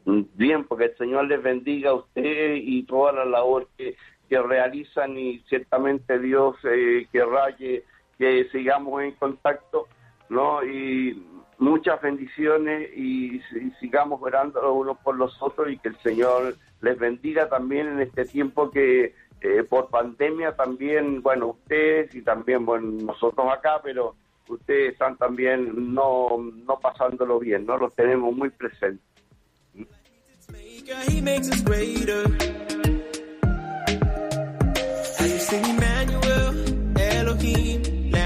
[0.06, 3.96] Bien, porque el Señor les bendiga a usted y toda la labor que,
[4.28, 7.84] que realizan y ciertamente Dios eh, que,
[8.18, 9.88] que sigamos en contacto,
[10.30, 10.64] ¿no?
[10.64, 11.22] Y
[11.62, 13.39] muchas bendiciones y,
[13.80, 18.26] sigamos orando unos por los otros y que el Señor les bendiga también en este
[18.26, 24.15] tiempo que eh, por pandemia también, bueno, ustedes y también, bueno, nosotros acá, pero
[24.47, 26.30] ustedes están también no,
[26.65, 27.78] no pasándolo bien, ¿no?
[27.78, 29.06] Los tenemos muy presentes.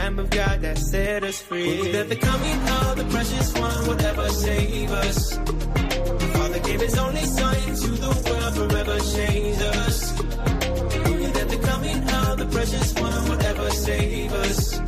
[0.06, 1.92] Lamb of God that set us free.
[1.92, 5.36] That the coming of the precious one would ever save us.
[5.36, 10.12] The Father gave his only son to the world forever change us.
[11.38, 14.85] That the coming of the precious one would ever save us.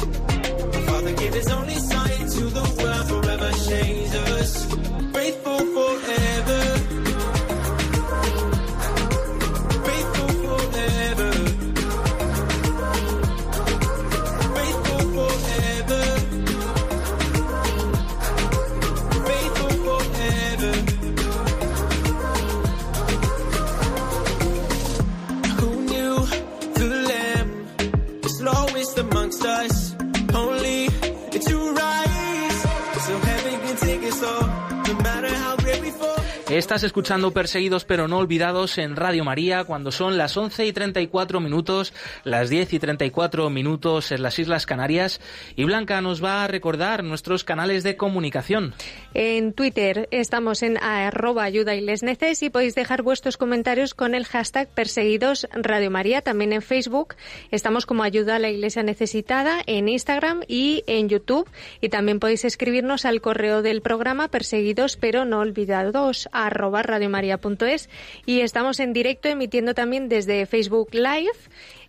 [36.67, 41.39] Estás escuchando Perseguidos pero no olvidados en Radio María cuando son las 11 y 34
[41.39, 41.93] minutos,
[42.25, 45.21] las 10 y 34 minutos en las Islas Canarias
[45.55, 48.73] y Blanca nos va a recordar nuestros canales de comunicación.
[49.13, 55.47] En Twitter estamos en arroba ayuda y podéis dejar vuestros comentarios con el hashtag Perseguidos
[55.53, 56.21] Radio María.
[56.21, 57.15] También en Facebook
[57.49, 61.49] estamos como Ayuda a la Iglesia Necesitada, en Instagram y en YouTube.
[61.79, 66.27] Y también podéis escribirnos al correo del programa Perseguidos pero no olvidados
[66.57, 67.89] arroba radiomaria.es
[68.25, 71.37] y estamos en directo emitiendo también desde Facebook Live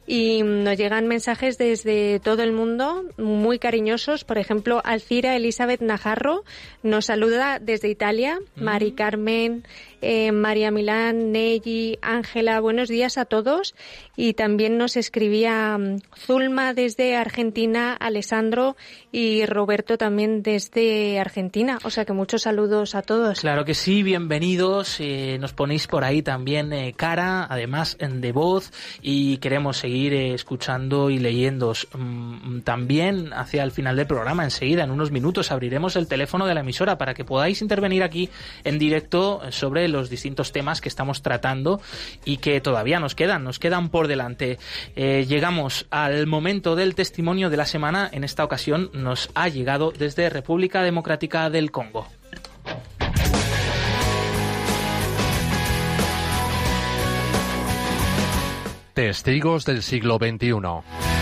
[0.07, 4.25] y nos llegan mensajes desde todo el mundo muy cariñosos.
[4.25, 6.45] Por ejemplo, Alcira Elizabeth Najarro
[6.83, 9.65] nos saluda desde Italia, Mari Carmen,
[10.01, 13.75] eh, María Milán, Nelly, Ángela, buenos días a todos.
[14.17, 18.77] Y también nos escribía mm, Zulma desde Argentina, Alessandro
[19.13, 21.79] y Roberto también desde Argentina.
[21.85, 23.41] O sea que muchos saludos a todos.
[23.41, 24.99] Claro que sí, bienvenidos.
[25.01, 28.73] Eh, nos ponéis por ahí también eh, cara, además de voz,
[29.03, 31.73] y queremos seguir escuchando y leyendo.
[31.97, 36.55] Mm, también hacia el final del programa, enseguida, en unos minutos, abriremos el teléfono de
[36.55, 38.29] la emisora para que podáis intervenir aquí
[38.65, 41.81] en directo sobre los distintos temas que estamos tratando
[42.25, 44.59] y que todavía nos quedan, nos quedan por delante.
[44.97, 48.09] Eh, llegamos al momento del testimonio de la semana.
[48.13, 52.07] En esta ocasión nos ha llegado desde República Democrática del Congo.
[58.95, 61.18] Testigos del siglo XXI.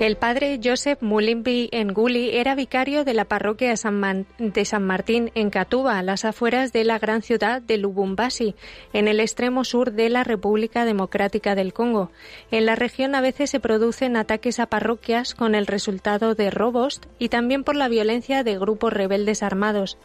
[0.00, 5.98] El padre Joseph Mulimbi Nguli era vicario de la parroquia de San, Martín en Catuba,
[5.98, 8.54] a las afueras de la gran ciudad de Lubumbashi,
[8.94, 12.10] en el extremo sur de la República Democrática del Congo.
[12.50, 17.02] En la región a veces se producen ataques a parroquias con el resultado de robos
[17.18, 19.98] y también por la violencia de grupos rebeldes armados.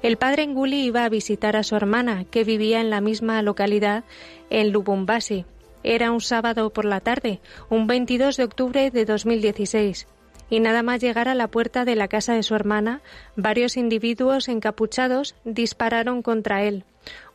[0.00, 4.04] El padre Nguli iba a visitar a su hermana, que vivía en la misma localidad,
[4.48, 5.44] en Lubumbashi.
[5.82, 10.06] Era un sábado por la tarde, un 22 de octubre de 2016,
[10.50, 13.00] y nada más llegar a la puerta de la casa de su hermana,
[13.36, 16.84] varios individuos encapuchados dispararon contra él.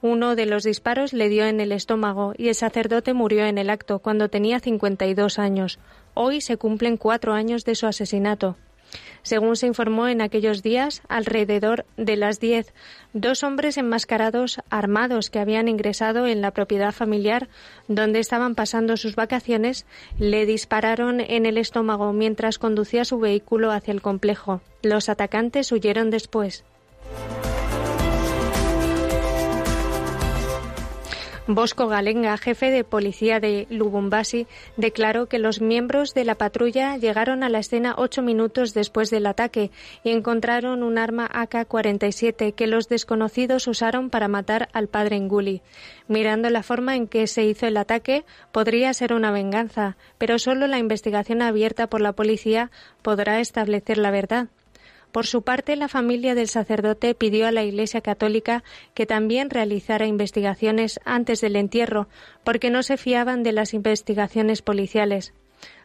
[0.01, 3.69] Uno de los disparos le dio en el estómago y el sacerdote murió en el
[3.69, 5.79] acto cuando tenía 52 años.
[6.13, 8.57] Hoy se cumplen cuatro años de su asesinato.
[9.25, 12.75] Según se informó en aquellos días, alrededor de las diez,
[13.13, 17.49] dos hombres enmascarados armados que habían ingresado en la propiedad familiar
[17.87, 19.87] donde estaban pasando sus vacaciones
[20.19, 24.61] le dispararon en el estómago mientras conducía su vehículo hacia el complejo.
[24.83, 26.63] Los atacantes huyeron después.
[31.47, 37.43] Bosco Galenga, jefe de policía de Lubumbashi, declaró que los miembros de la patrulla llegaron
[37.43, 39.69] a la escena ocho minutos después del ataque
[40.03, 45.61] y encontraron un arma AK-47 que los desconocidos usaron para matar al padre Nguli.
[46.07, 50.65] Mirando la forma en que se hizo el ataque, podría ser una venganza, pero solo
[50.65, 52.71] la investigación abierta por la policía
[53.03, 54.47] podrá establecer la verdad.
[55.15, 60.07] Por su parte, la familia del sacerdote pidió a la Iglesia Católica que también realizara
[60.07, 62.09] investigaciones antes del entierro,
[62.43, 65.33] porque no se fiaban de las investigaciones policiales.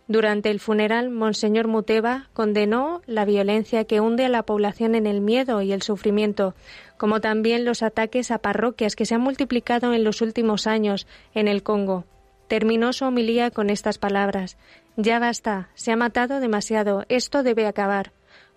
[0.09, 5.21] Durante el funeral, Monseñor Muteba condenó la violencia que hunde a la población en el
[5.21, 6.57] miedo y el sufrimiento,
[6.97, 11.07] como también los ataques a parroquias que se han multiplicado en los últimos años
[11.37, 12.05] en el Congo.
[12.49, 14.57] Terminó su homilía con estas palabras
[14.97, 18.11] Ya basta, se ha matado demasiado, esto debe acabar.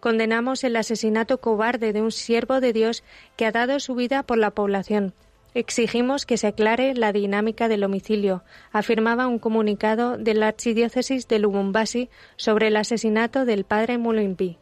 [0.04, 3.06] Condenamos el asesinato cobarde de un siervo de Dios
[3.38, 5.14] que ha dado su vida por la población.
[5.54, 8.44] Exigimos que se aclare la dinámica del homicidio,
[8.74, 14.58] afirmaba un comunicado de la Archidiócesis de Lubumbashi sobre el asesinato del padre Mulimpi.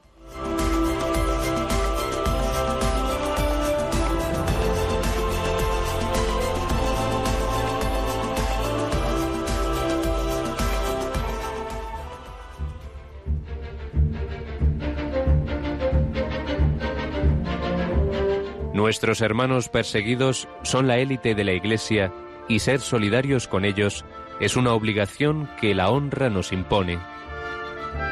[18.81, 22.11] Nuestros hermanos perseguidos son la élite de la Iglesia
[22.47, 24.05] y ser solidarios con ellos
[24.39, 26.97] es una obligación que la honra nos impone.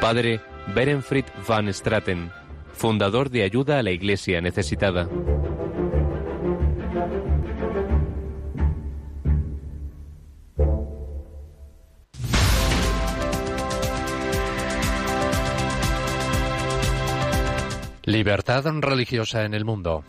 [0.00, 0.40] Padre
[0.72, 2.30] Berenfried van Straten,
[2.72, 5.08] fundador de Ayuda a la Iglesia Necesitada.
[18.04, 20.04] Libertad religiosa en el mundo.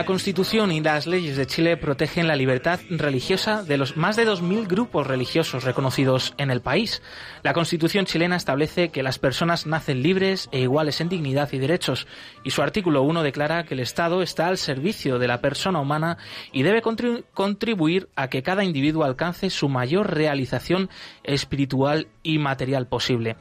[0.00, 4.26] La Constitución y las leyes de Chile protegen la libertad religiosa de los más de
[4.26, 7.02] 2.000 grupos religiosos reconocidos en el país.
[7.42, 12.06] La Constitución chilena establece que las personas nacen libres e iguales en dignidad y derechos,
[12.44, 16.16] y su artículo 1 declara que el Estado está al servicio de la persona humana
[16.50, 20.88] y debe contribuir a que cada individuo alcance su mayor realización
[21.24, 23.36] espiritual y material posible.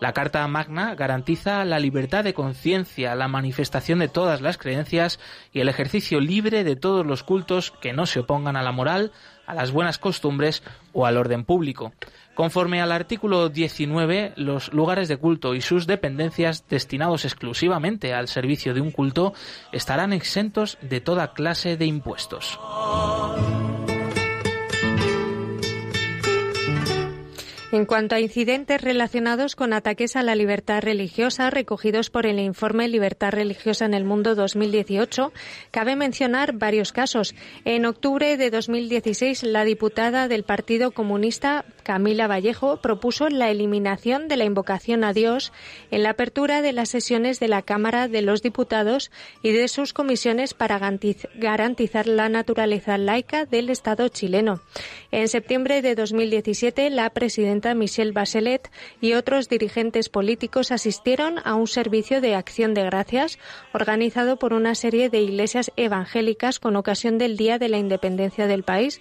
[0.00, 5.18] La Carta Magna garantiza la libertad de conciencia, la manifestación de todas las creencias
[5.52, 9.10] y el ejercicio libre de todos los cultos que no se opongan a la moral,
[9.46, 11.92] a las buenas costumbres o al orden público.
[12.34, 18.74] Conforme al artículo 19, los lugares de culto y sus dependencias destinados exclusivamente al servicio
[18.74, 19.34] de un culto
[19.72, 22.60] estarán exentos de toda clase de impuestos.
[27.70, 32.88] En cuanto a incidentes relacionados con ataques a la libertad religiosa recogidos por el informe
[32.88, 35.34] Libertad Religiosa en el Mundo 2018,
[35.70, 37.34] cabe mencionar varios casos.
[37.66, 44.36] En octubre de 2016, la diputada del Partido Comunista, Camila Vallejo, propuso la eliminación de
[44.36, 45.54] la invocación a Dios
[45.90, 49.10] en la apertura de las sesiones de la Cámara de los Diputados
[49.42, 50.78] y de sus comisiones para
[51.34, 54.60] garantizar la naturaleza laica del Estado chileno.
[55.12, 58.70] En septiembre de 2017, la presidenta Michelle Bachelet
[59.00, 63.38] y otros dirigentes políticos asistieron a un servicio de acción de gracias
[63.72, 68.62] organizado por una serie de iglesias evangélicas con ocasión del Día de la Independencia del
[68.62, 69.00] país.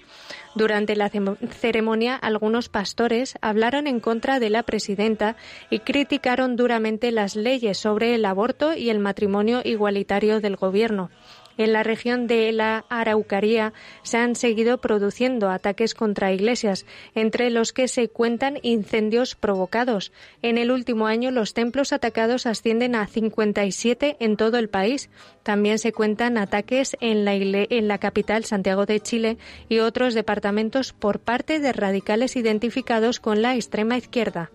[0.58, 5.36] Durante la ceremonia, algunos pastores hablaron en contra de la presidenta
[5.70, 11.12] y criticaron duramente las leyes sobre el aborto y el matrimonio igualitario del gobierno.
[11.58, 16.86] En la región de la Araucaria se han seguido produciendo ataques contra iglesias,
[17.16, 20.12] entre los que se cuentan incendios provocados.
[20.42, 25.10] En el último año los templos atacados ascienden a 57 en todo el país.
[25.44, 29.38] También se cuentan ataques en la, en la capital, Santiago de Chile,
[29.70, 34.52] y otros departamentos por parte de radicales identificados con la extrema izquierda.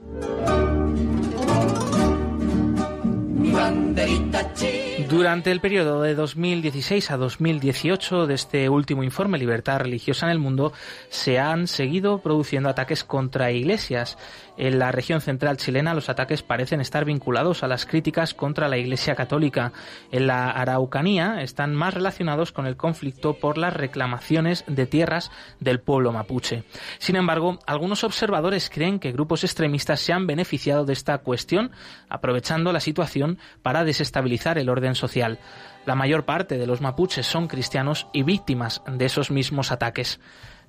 [5.12, 10.38] Durante el periodo de 2016 a 2018 de este último informe Libertad Religiosa en el
[10.38, 10.72] Mundo,
[11.10, 14.16] se han seguido produciendo ataques contra iglesias.
[14.57, 18.76] En la región central chilena los ataques parecen estar vinculados a las críticas contra la
[18.76, 19.72] Iglesia Católica.
[20.11, 25.30] En la Araucanía están más relacionados con el conflicto por las reclamaciones de tierras
[25.61, 26.64] del pueblo mapuche.
[26.98, 31.72] Sin embargo, algunos observadores creen que grupos extremistas se han beneficiado de esta cuestión,
[32.09, 35.38] aprovechando la situación para desestabilizar el orden social.
[35.86, 40.20] La mayor parte de los mapuches son cristianos y víctimas de esos mismos ataques.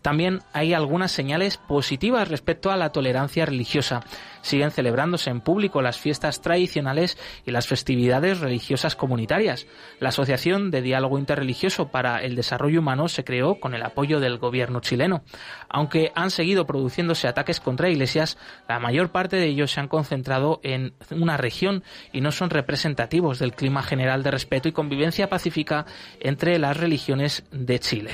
[0.04, 4.04] También hay algunas señales positivas respecto a la tolerancia religiosa.
[4.43, 9.65] Siguen celebrándose en público las fiestas tradicionales y las festividades religiosas comunitarias.
[9.99, 14.37] La Asociación de Diálogo Interreligioso para el Desarrollo Humano se creó con el apoyo del
[14.37, 15.23] gobierno chileno.
[15.69, 18.37] Aunque han seguido produciéndose ataques contra iglesias,
[18.67, 23.39] la mayor parte de ellos se han concentrado en una región y no son representativos
[23.39, 25.85] del clima general de respeto y convivencia pacífica
[26.19, 28.11] entre las religiones de Chile.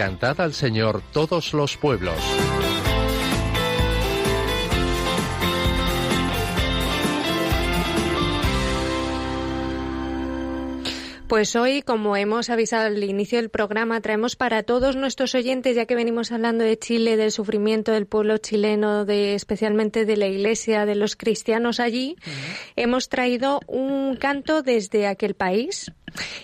[0.00, 2.16] Cantad al Señor todos los pueblos.
[11.30, 15.86] Pues hoy, como hemos avisado al inicio del programa, traemos para todos nuestros oyentes, ya
[15.86, 20.86] que venimos hablando de Chile, del sufrimiento del pueblo chileno, de especialmente de la Iglesia,
[20.86, 22.16] de los cristianos allí,
[22.74, 25.92] hemos traído un canto desde aquel país,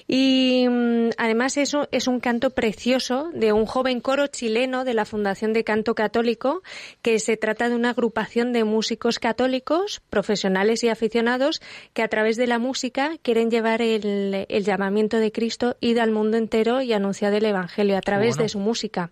[0.06, 5.04] y mm, además eso es un canto precioso de un joven coro chileno de la
[5.04, 6.62] Fundación de Canto Católico,
[7.02, 11.60] que se trata de una agrupación de músicos católicos, profesionales y aficionados,
[11.92, 16.36] que a través de la música quieren llevar el, llamamiento de Cristo, ir al mundo
[16.36, 19.10] entero y anunciar el Evangelio a través de su música.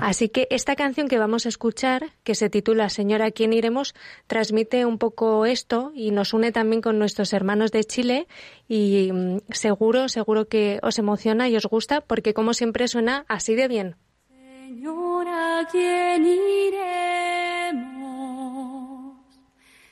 [0.00, 3.94] Así que esta canción que vamos a escuchar, que se titula Señora, ¿a quién iremos?,
[4.26, 8.26] transmite un poco esto y nos une también con nuestros hermanos de Chile
[8.68, 9.38] y mm,
[9.86, 13.94] seguro, seguro que os emociona y os gusta porque como siempre suena así de bien.
[14.28, 16.26] Señora, ¿quién
[16.66, 17.54] iremos?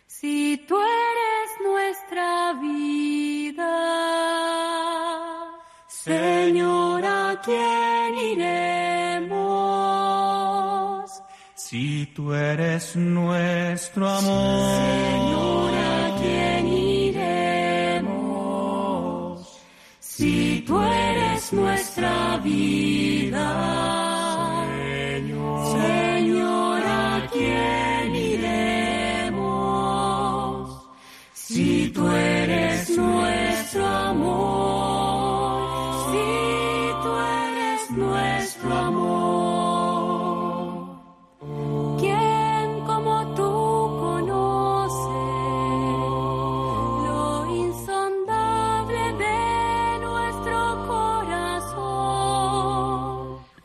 [0.06, 3.72] Si tú eres nuestra vida.
[5.86, 9.30] Señora, ¿quién iremos?
[11.54, 14.74] Si tú eres nuestro amor.
[14.74, 15.63] Señora,
[20.66, 23.46] tú eres nuestra vida.
[25.14, 29.44] Señor, Señor, ¿a quién iremos?
[31.32, 34.73] Si tú eres nuestro amor,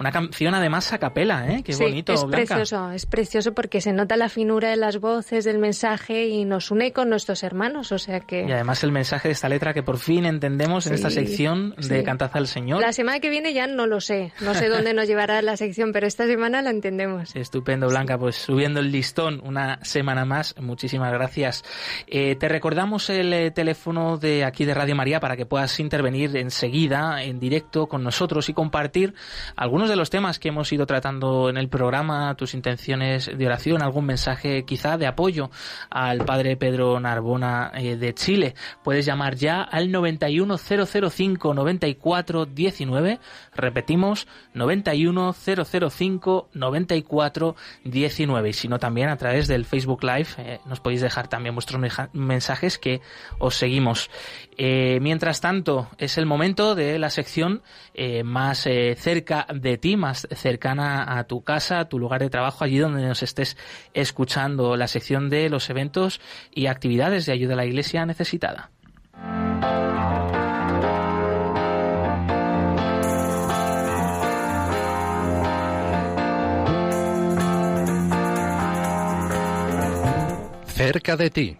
[0.09, 1.61] Una canción además a capela, ¿eh?
[1.63, 2.55] Qué Sí, bonito, es Blanca.
[2.55, 6.71] precioso, es precioso porque se nota la finura de las voces, del mensaje y nos
[6.71, 8.45] une con nuestros hermanos, o sea que...
[8.47, 11.75] Y además el mensaje de esta letra que por fin entendemos en Sí, esta sección
[11.77, 12.03] de sí.
[12.03, 12.81] Cantad al Señor.
[12.81, 15.91] La semana que viene ya no lo sé, no sé dónde nos llevará la sección,
[15.91, 17.35] pero esta semana la entendemos.
[17.35, 18.17] Estupendo, Blanca.
[18.17, 20.55] Pues subiendo el listón una semana más.
[20.59, 21.63] Muchísimas gracias.
[22.07, 26.35] Eh, te recordamos el eh, teléfono de aquí de Radio María para que puedas intervenir
[26.37, 29.13] enseguida, en directo, con nosotros y compartir
[29.55, 33.81] algunos de los temas que hemos ido tratando en el programa, tus intenciones de oración,
[33.81, 35.51] algún mensaje quizá de apoyo
[35.89, 38.55] al Padre Pedro Narbona eh, de Chile.
[38.83, 43.19] Puedes llamar ya al 91005 94 19.
[43.53, 48.49] Repetimos, 91005 94 19.
[48.49, 51.81] Y si no, también a través del Facebook Live eh, nos podéis dejar también vuestros
[52.13, 53.01] mensajes que
[53.39, 54.09] os seguimos.
[54.61, 57.61] Eh, mientras tanto, es el momento de la sección
[57.93, 62.29] eh, más eh, cerca de ti, más cercana a tu casa, a tu lugar de
[62.29, 63.55] trabajo, allí donde nos estés
[63.93, 66.19] escuchando, la sección de los eventos
[66.51, 68.69] y actividades de ayuda a la Iglesia necesitada.
[80.75, 81.57] Cerca de ti.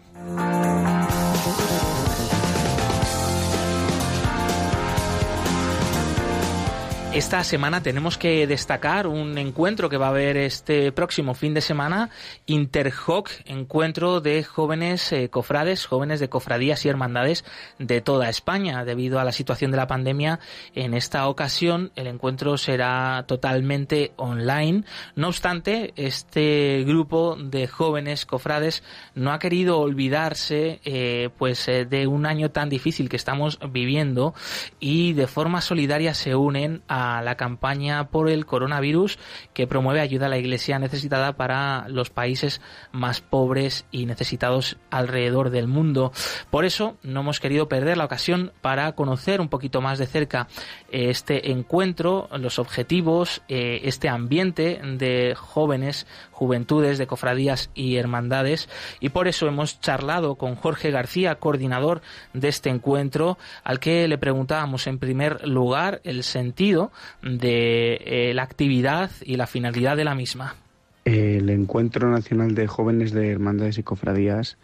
[7.12, 11.60] Esta semana tenemos que destacar un encuentro que va a haber este próximo fin de
[11.60, 12.08] semana,
[12.46, 17.44] Interhoc, encuentro de jóvenes eh, cofrades, jóvenes de cofradías y hermandades
[17.80, 18.84] de toda España.
[18.84, 20.38] Debido a la situación de la pandemia,
[20.76, 24.84] en esta ocasión el encuentro será totalmente online.
[25.16, 28.84] No obstante, este grupo de jóvenes cofrades
[29.16, 34.32] no ha querido olvidarse eh, pues eh, de un año tan difícil que estamos viviendo
[34.78, 39.18] y de forma solidaria se unen a la campaña por el coronavirus
[39.54, 42.60] que promueve ayuda a la iglesia necesitada para los países
[42.92, 46.12] más pobres y necesitados alrededor del mundo.
[46.50, 50.48] Por eso no hemos querido perder la ocasión para conocer un poquito más de cerca
[50.90, 58.68] eh, este encuentro, los objetivos, eh, este ambiente de jóvenes, juventudes, de cofradías y hermandades.
[59.00, 64.18] Y por eso hemos charlado con Jorge García, coordinador de este encuentro, al que le
[64.18, 66.89] preguntábamos en primer lugar el sentido
[67.22, 70.56] de eh, la actividad y la finalidad de la misma.
[71.04, 74.58] El Encuentro Nacional de Jóvenes de Hermandades y Cofradías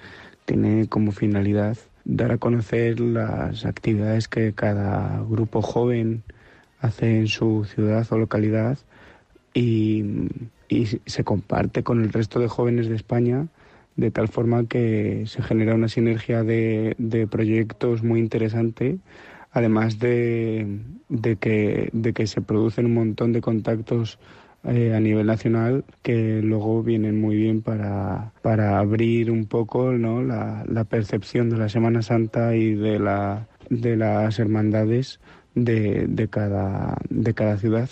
[0.45, 6.23] tiene como finalidad dar a conocer las actividades que cada grupo joven
[6.81, 8.79] hace en su ciudad o localidad
[9.55, 10.05] y,
[11.07, 13.47] se comparte con el resto de jóvenes de España
[13.95, 18.99] de tal forma que se genera una sinergia de proyectos muy interesante
[19.57, 24.19] además de, de, que, de que se producen un montón de contactos
[24.65, 30.23] eh, a nivel nacional que luego vienen muy bien para, para abrir un poco ¿no?
[30.23, 35.21] la, la percepción de la Semana Santa y de, la, de las hermandades
[35.55, 37.89] de, de, cada, de cada ciudad.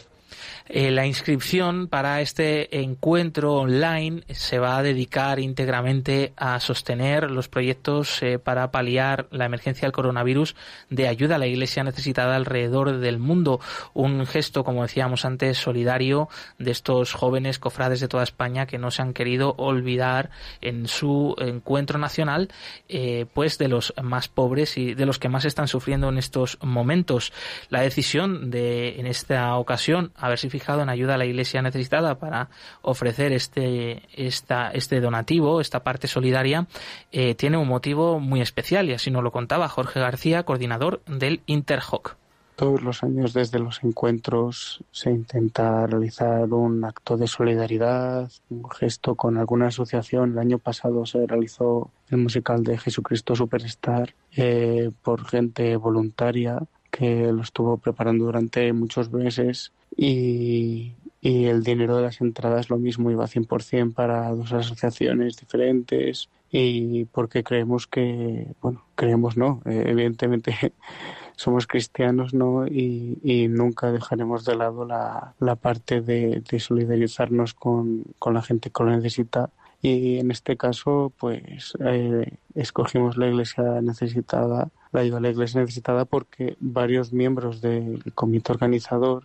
[0.66, 7.48] Eh, la inscripción para este encuentro online se va a dedicar íntegramente a sostener los
[7.48, 10.56] proyectos eh, para paliar la emergencia del coronavirus
[10.88, 13.60] de ayuda a la iglesia necesitada alrededor del mundo.
[13.92, 18.90] Un gesto, como decíamos antes, solidario de estos jóvenes cofrades de toda España que no
[18.90, 20.30] se han querido olvidar
[20.62, 22.48] en su encuentro nacional,
[22.88, 26.56] eh, pues de los más pobres y de los que más están sufriendo en estos
[26.62, 27.34] momentos.
[27.68, 32.48] La decisión de, en esta ocasión, haberse fijado en ayuda a la iglesia necesitada para
[32.82, 36.68] ofrecer este, esta, este donativo, esta parte solidaria,
[37.10, 41.40] eh, tiene un motivo muy especial y así nos lo contaba Jorge García, coordinador del
[41.46, 42.16] Interhoc.
[42.54, 49.16] Todos los años desde los encuentros se intenta realizar un acto de solidaridad, un gesto
[49.16, 50.32] con alguna asociación.
[50.32, 56.60] El año pasado se realizó el musical de Jesucristo Superstar eh, por gente voluntaria
[56.94, 62.78] que lo estuvo preparando durante muchos meses y, y, el dinero de las entradas lo
[62.78, 69.84] mismo iba 100% para dos asociaciones diferentes y porque creemos que, bueno, creemos no, eh,
[69.86, 70.54] evidentemente
[71.36, 72.66] somos cristianos, ¿no?
[72.66, 78.42] Y, y nunca dejaremos de lado la, la parte de, de solidarizarnos con, con, la
[78.42, 79.50] gente que lo necesita.
[79.82, 86.04] Y en este caso, pues eh, escogimos la iglesia necesitada, la ayuda la iglesia necesitada
[86.04, 89.24] porque varios miembros del comité organizador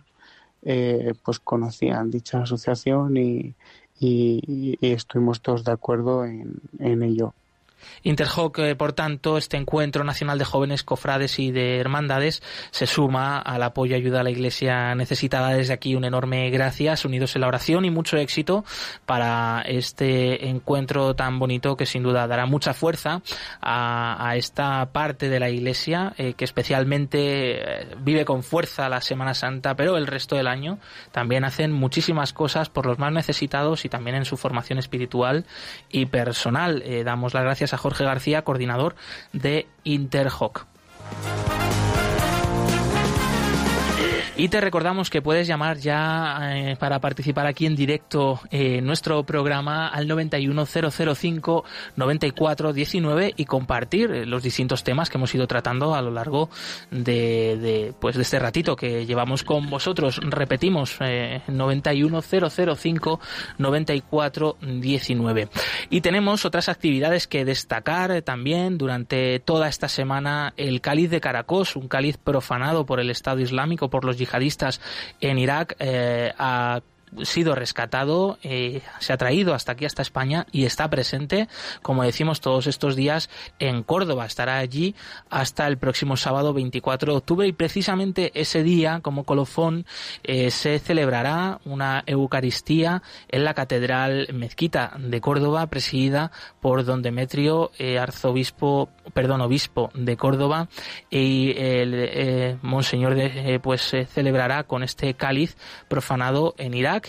[0.62, 3.54] eh, pues conocían dicha asociación y,
[3.98, 7.34] y, y, estuvimos todos de acuerdo en, en ello.
[8.02, 13.38] Interhoc, eh, por tanto, este encuentro nacional de jóvenes cofrades y de hermandades se suma
[13.38, 15.50] al apoyo y ayuda a la Iglesia necesitada.
[15.50, 18.64] Desde aquí un enorme gracias, unidos en la oración y mucho éxito
[19.06, 23.22] para este encuentro tan bonito que sin duda dará mucha fuerza
[23.60, 29.34] a, esta parte de la Iglesia eh, que especialmente eh, vive con fuerza la Semana
[29.34, 30.78] Santa, pero el resto del año
[31.12, 35.44] también hacen muchísimas cosas por los más necesitados y también en su formación espiritual
[35.90, 36.82] y personal.
[37.04, 38.94] Damos las gracias a Jorge García, coordinador
[39.32, 40.66] de Interhoc.
[44.40, 48.80] Y te recordamos que puedes llamar ya eh, para participar aquí en directo en eh,
[48.80, 51.62] nuestro programa al 91005
[51.96, 56.48] 9419 y compartir eh, los distintos temas que hemos ido tratando a lo largo
[56.90, 60.18] de, pues de este ratito que llevamos con vosotros.
[60.22, 63.20] Repetimos, eh, 91005
[63.58, 65.48] 9419.
[65.90, 70.54] Y tenemos otras actividades que destacar también durante toda esta semana.
[70.56, 74.80] El cáliz de Caracos, un cáliz profanado por el Estado Islámico, por los yihadistas
[75.20, 76.80] en Irak eh, a
[77.22, 81.48] sido rescatado, eh, se ha traído hasta aquí, hasta España, y está presente,
[81.82, 84.26] como decimos todos estos días, en Córdoba.
[84.26, 84.94] Estará allí
[85.28, 89.86] hasta el próximo sábado 24 de octubre y precisamente ese día, como colofón,
[90.22, 96.30] eh, se celebrará una Eucaristía en la Catedral Mezquita de Córdoba, presidida
[96.60, 100.68] por don Demetrio, eh, arzobispo, perdón, obispo de Córdoba,
[101.10, 105.56] y el monseñor de, pues se celebrará con este cáliz
[105.88, 106.99] profanado en Irak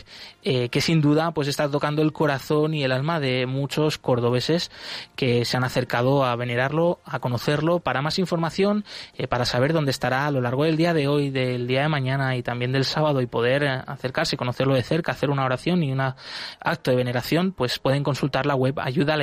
[0.44, 4.72] eh, que sin duda pues está tocando el corazón y el alma de muchos cordobeses
[5.16, 7.80] que se han acercado a venerarlo, a conocerlo.
[7.80, 8.86] Para más información,
[9.16, 11.90] eh, para saber dónde estará a lo largo del día de hoy, del día de
[11.90, 15.84] mañana y también del sábado y poder eh, acercarse, conocerlo de cerca, hacer una oración
[15.84, 19.18] y un acto de veneración, pues pueden consultar la web ayuda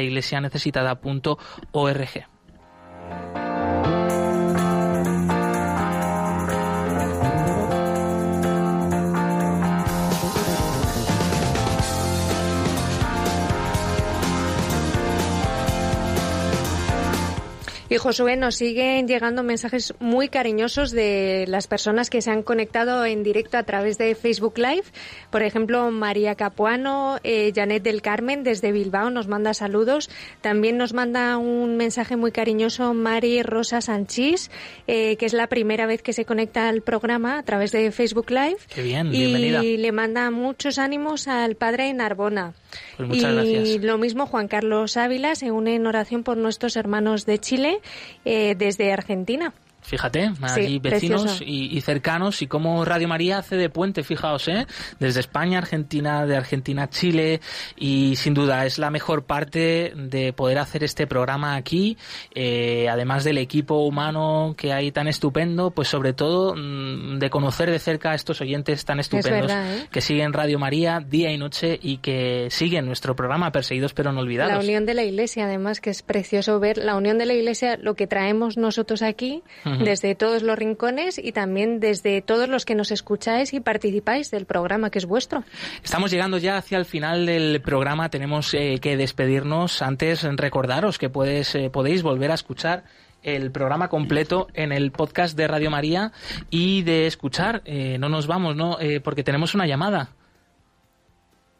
[17.90, 23.06] Y Josué, nos siguen llegando mensajes muy cariñosos de las personas que se han conectado
[23.06, 24.84] en directo a través de Facebook Live.
[25.30, 30.10] Por ejemplo, María Capuano, eh, Janet del Carmen desde Bilbao nos manda saludos.
[30.42, 34.50] También nos manda un mensaje muy cariñoso Mari Rosa Sanchís,
[34.86, 38.30] eh, que es la primera vez que se conecta al programa a través de Facebook
[38.30, 38.58] Live.
[38.68, 39.64] Qué bien, bienvenida.
[39.64, 42.52] Y le manda muchos ánimos al padre Narbona.
[42.96, 47.38] Pues y lo mismo Juan Carlos Ávila se une en oración por nuestros hermanos de
[47.38, 47.80] Chile
[48.24, 49.52] eh, desde Argentina.
[49.88, 54.46] Fíjate, allí Sí, vecinos y, y cercanos y cómo Radio María hace de puente, fijaos,
[54.48, 54.66] ¿eh?
[54.98, 57.40] desde España, Argentina, de Argentina Chile
[57.76, 61.96] y sin duda es la mejor parte de poder hacer este programa aquí,
[62.34, 67.70] eh, además del equipo humano que hay tan estupendo, pues sobre todo mm, de conocer
[67.70, 69.88] de cerca a estos oyentes tan estupendos verdad, ¿eh?
[69.90, 74.20] que siguen Radio María día y noche y que siguen nuestro programa Perseguidos pero no
[74.20, 74.52] olvidados.
[74.52, 77.78] La unión de la Iglesia, además, que es precioso ver la unión de la Iglesia,
[77.80, 79.42] lo que traemos nosotros aquí,
[79.84, 84.46] Desde todos los rincones y también desde todos los que nos escucháis y participáis del
[84.46, 85.44] programa que es vuestro.
[85.82, 88.08] Estamos llegando ya hacia el final del programa.
[88.08, 89.82] Tenemos eh, que despedirnos.
[89.82, 92.84] Antes, recordaros que puedes, eh, podéis volver a escuchar
[93.22, 96.12] el programa completo en el podcast de Radio María
[96.50, 97.62] y de escuchar.
[97.64, 98.78] eh, no nos vamos, ¿no?
[98.80, 100.10] Eh, porque tenemos una llamada.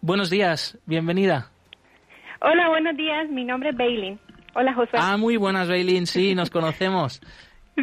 [0.01, 1.51] Buenos días, bienvenida.
[2.41, 3.29] Hola, buenos días.
[3.31, 4.21] Mi nombre es Bailin.
[4.55, 4.93] Hola, José.
[4.95, 6.07] Ah, muy buenas, Bailin.
[6.07, 7.21] Sí, nos conocemos.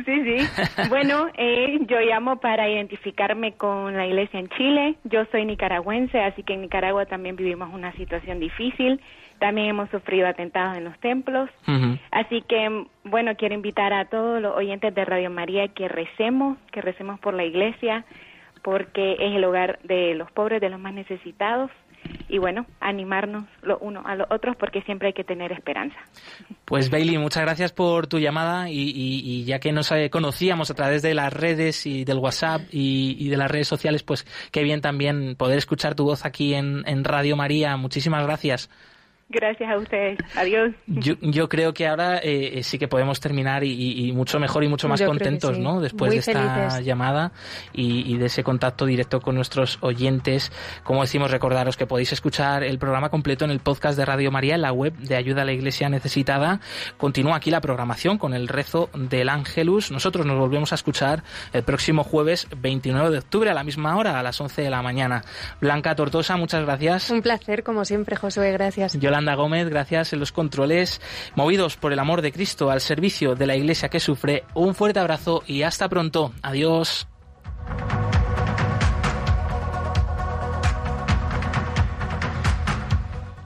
[0.04, 0.38] Sí, sí.
[0.90, 4.96] Bueno, eh, yo llamo para identificarme con la iglesia en Chile.
[5.06, 9.00] Yo soy nicaragüense, así que en Nicaragua también vivimos una situación difícil.
[9.40, 11.50] También hemos sufrido atentados en los templos.
[12.12, 16.82] Así que, bueno, quiero invitar a todos los oyentes de Radio María que recemos, que
[16.82, 18.06] recemos por la iglesia,
[18.64, 21.70] porque es el hogar de los pobres, de los más necesitados.
[22.28, 25.98] Y bueno, animarnos los unos a los otros porque siempre hay que tener esperanza.
[26.66, 31.02] Pues Bailey, muchas gracias por tu llamada y, ya que nos eh, conocíamos a través
[31.02, 35.36] de las redes y del WhatsApp y, de las redes sociales, pues qué bien también
[35.36, 37.78] poder escuchar tu voz aquí en Radio María.
[37.78, 38.70] Muchísimas gracias.
[39.28, 40.20] Gracias a ustedes.
[40.36, 40.74] Adiós.
[40.86, 44.68] Yo, yo creo que ahora eh, sí que podemos terminar y, y, mucho mejor y
[44.68, 45.62] mucho más Yo contentos, sí.
[45.62, 45.82] ¿no?
[45.82, 46.86] Después Muy de esta felices.
[46.86, 47.32] llamada
[47.74, 50.52] y, y de ese contacto directo con nuestros oyentes.
[50.84, 54.56] Como decimos, recordaros que podéis escuchar el programa completo en el podcast de Radio María
[54.56, 56.60] en la web de Ayuda a la Iglesia Necesitada.
[56.98, 59.90] Continúa aquí la programación con el rezo del Ángelus.
[59.92, 64.20] Nosotros nos volvemos a escuchar el próximo jueves 29 de octubre a la misma hora,
[64.20, 65.24] a las 11 de la mañana.
[65.60, 67.10] Blanca Tortosa, muchas gracias.
[67.10, 68.96] Un placer, como siempre, Josué, gracias.
[69.16, 71.00] Yolanda Gómez, gracias en los controles.
[71.36, 75.00] Movidos por el amor de Cristo al servicio de la Iglesia que sufre, un fuerte
[75.00, 76.34] abrazo y hasta pronto.
[76.42, 77.08] Adiós.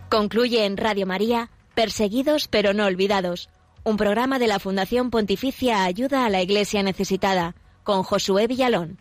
[0.09, 3.51] Concluye en Radio María, Perseguidos pero no olvidados,
[3.83, 7.53] un programa de la Fundación Pontificia Ayuda a la Iglesia Necesitada,
[7.83, 8.97] con Josué Villalón.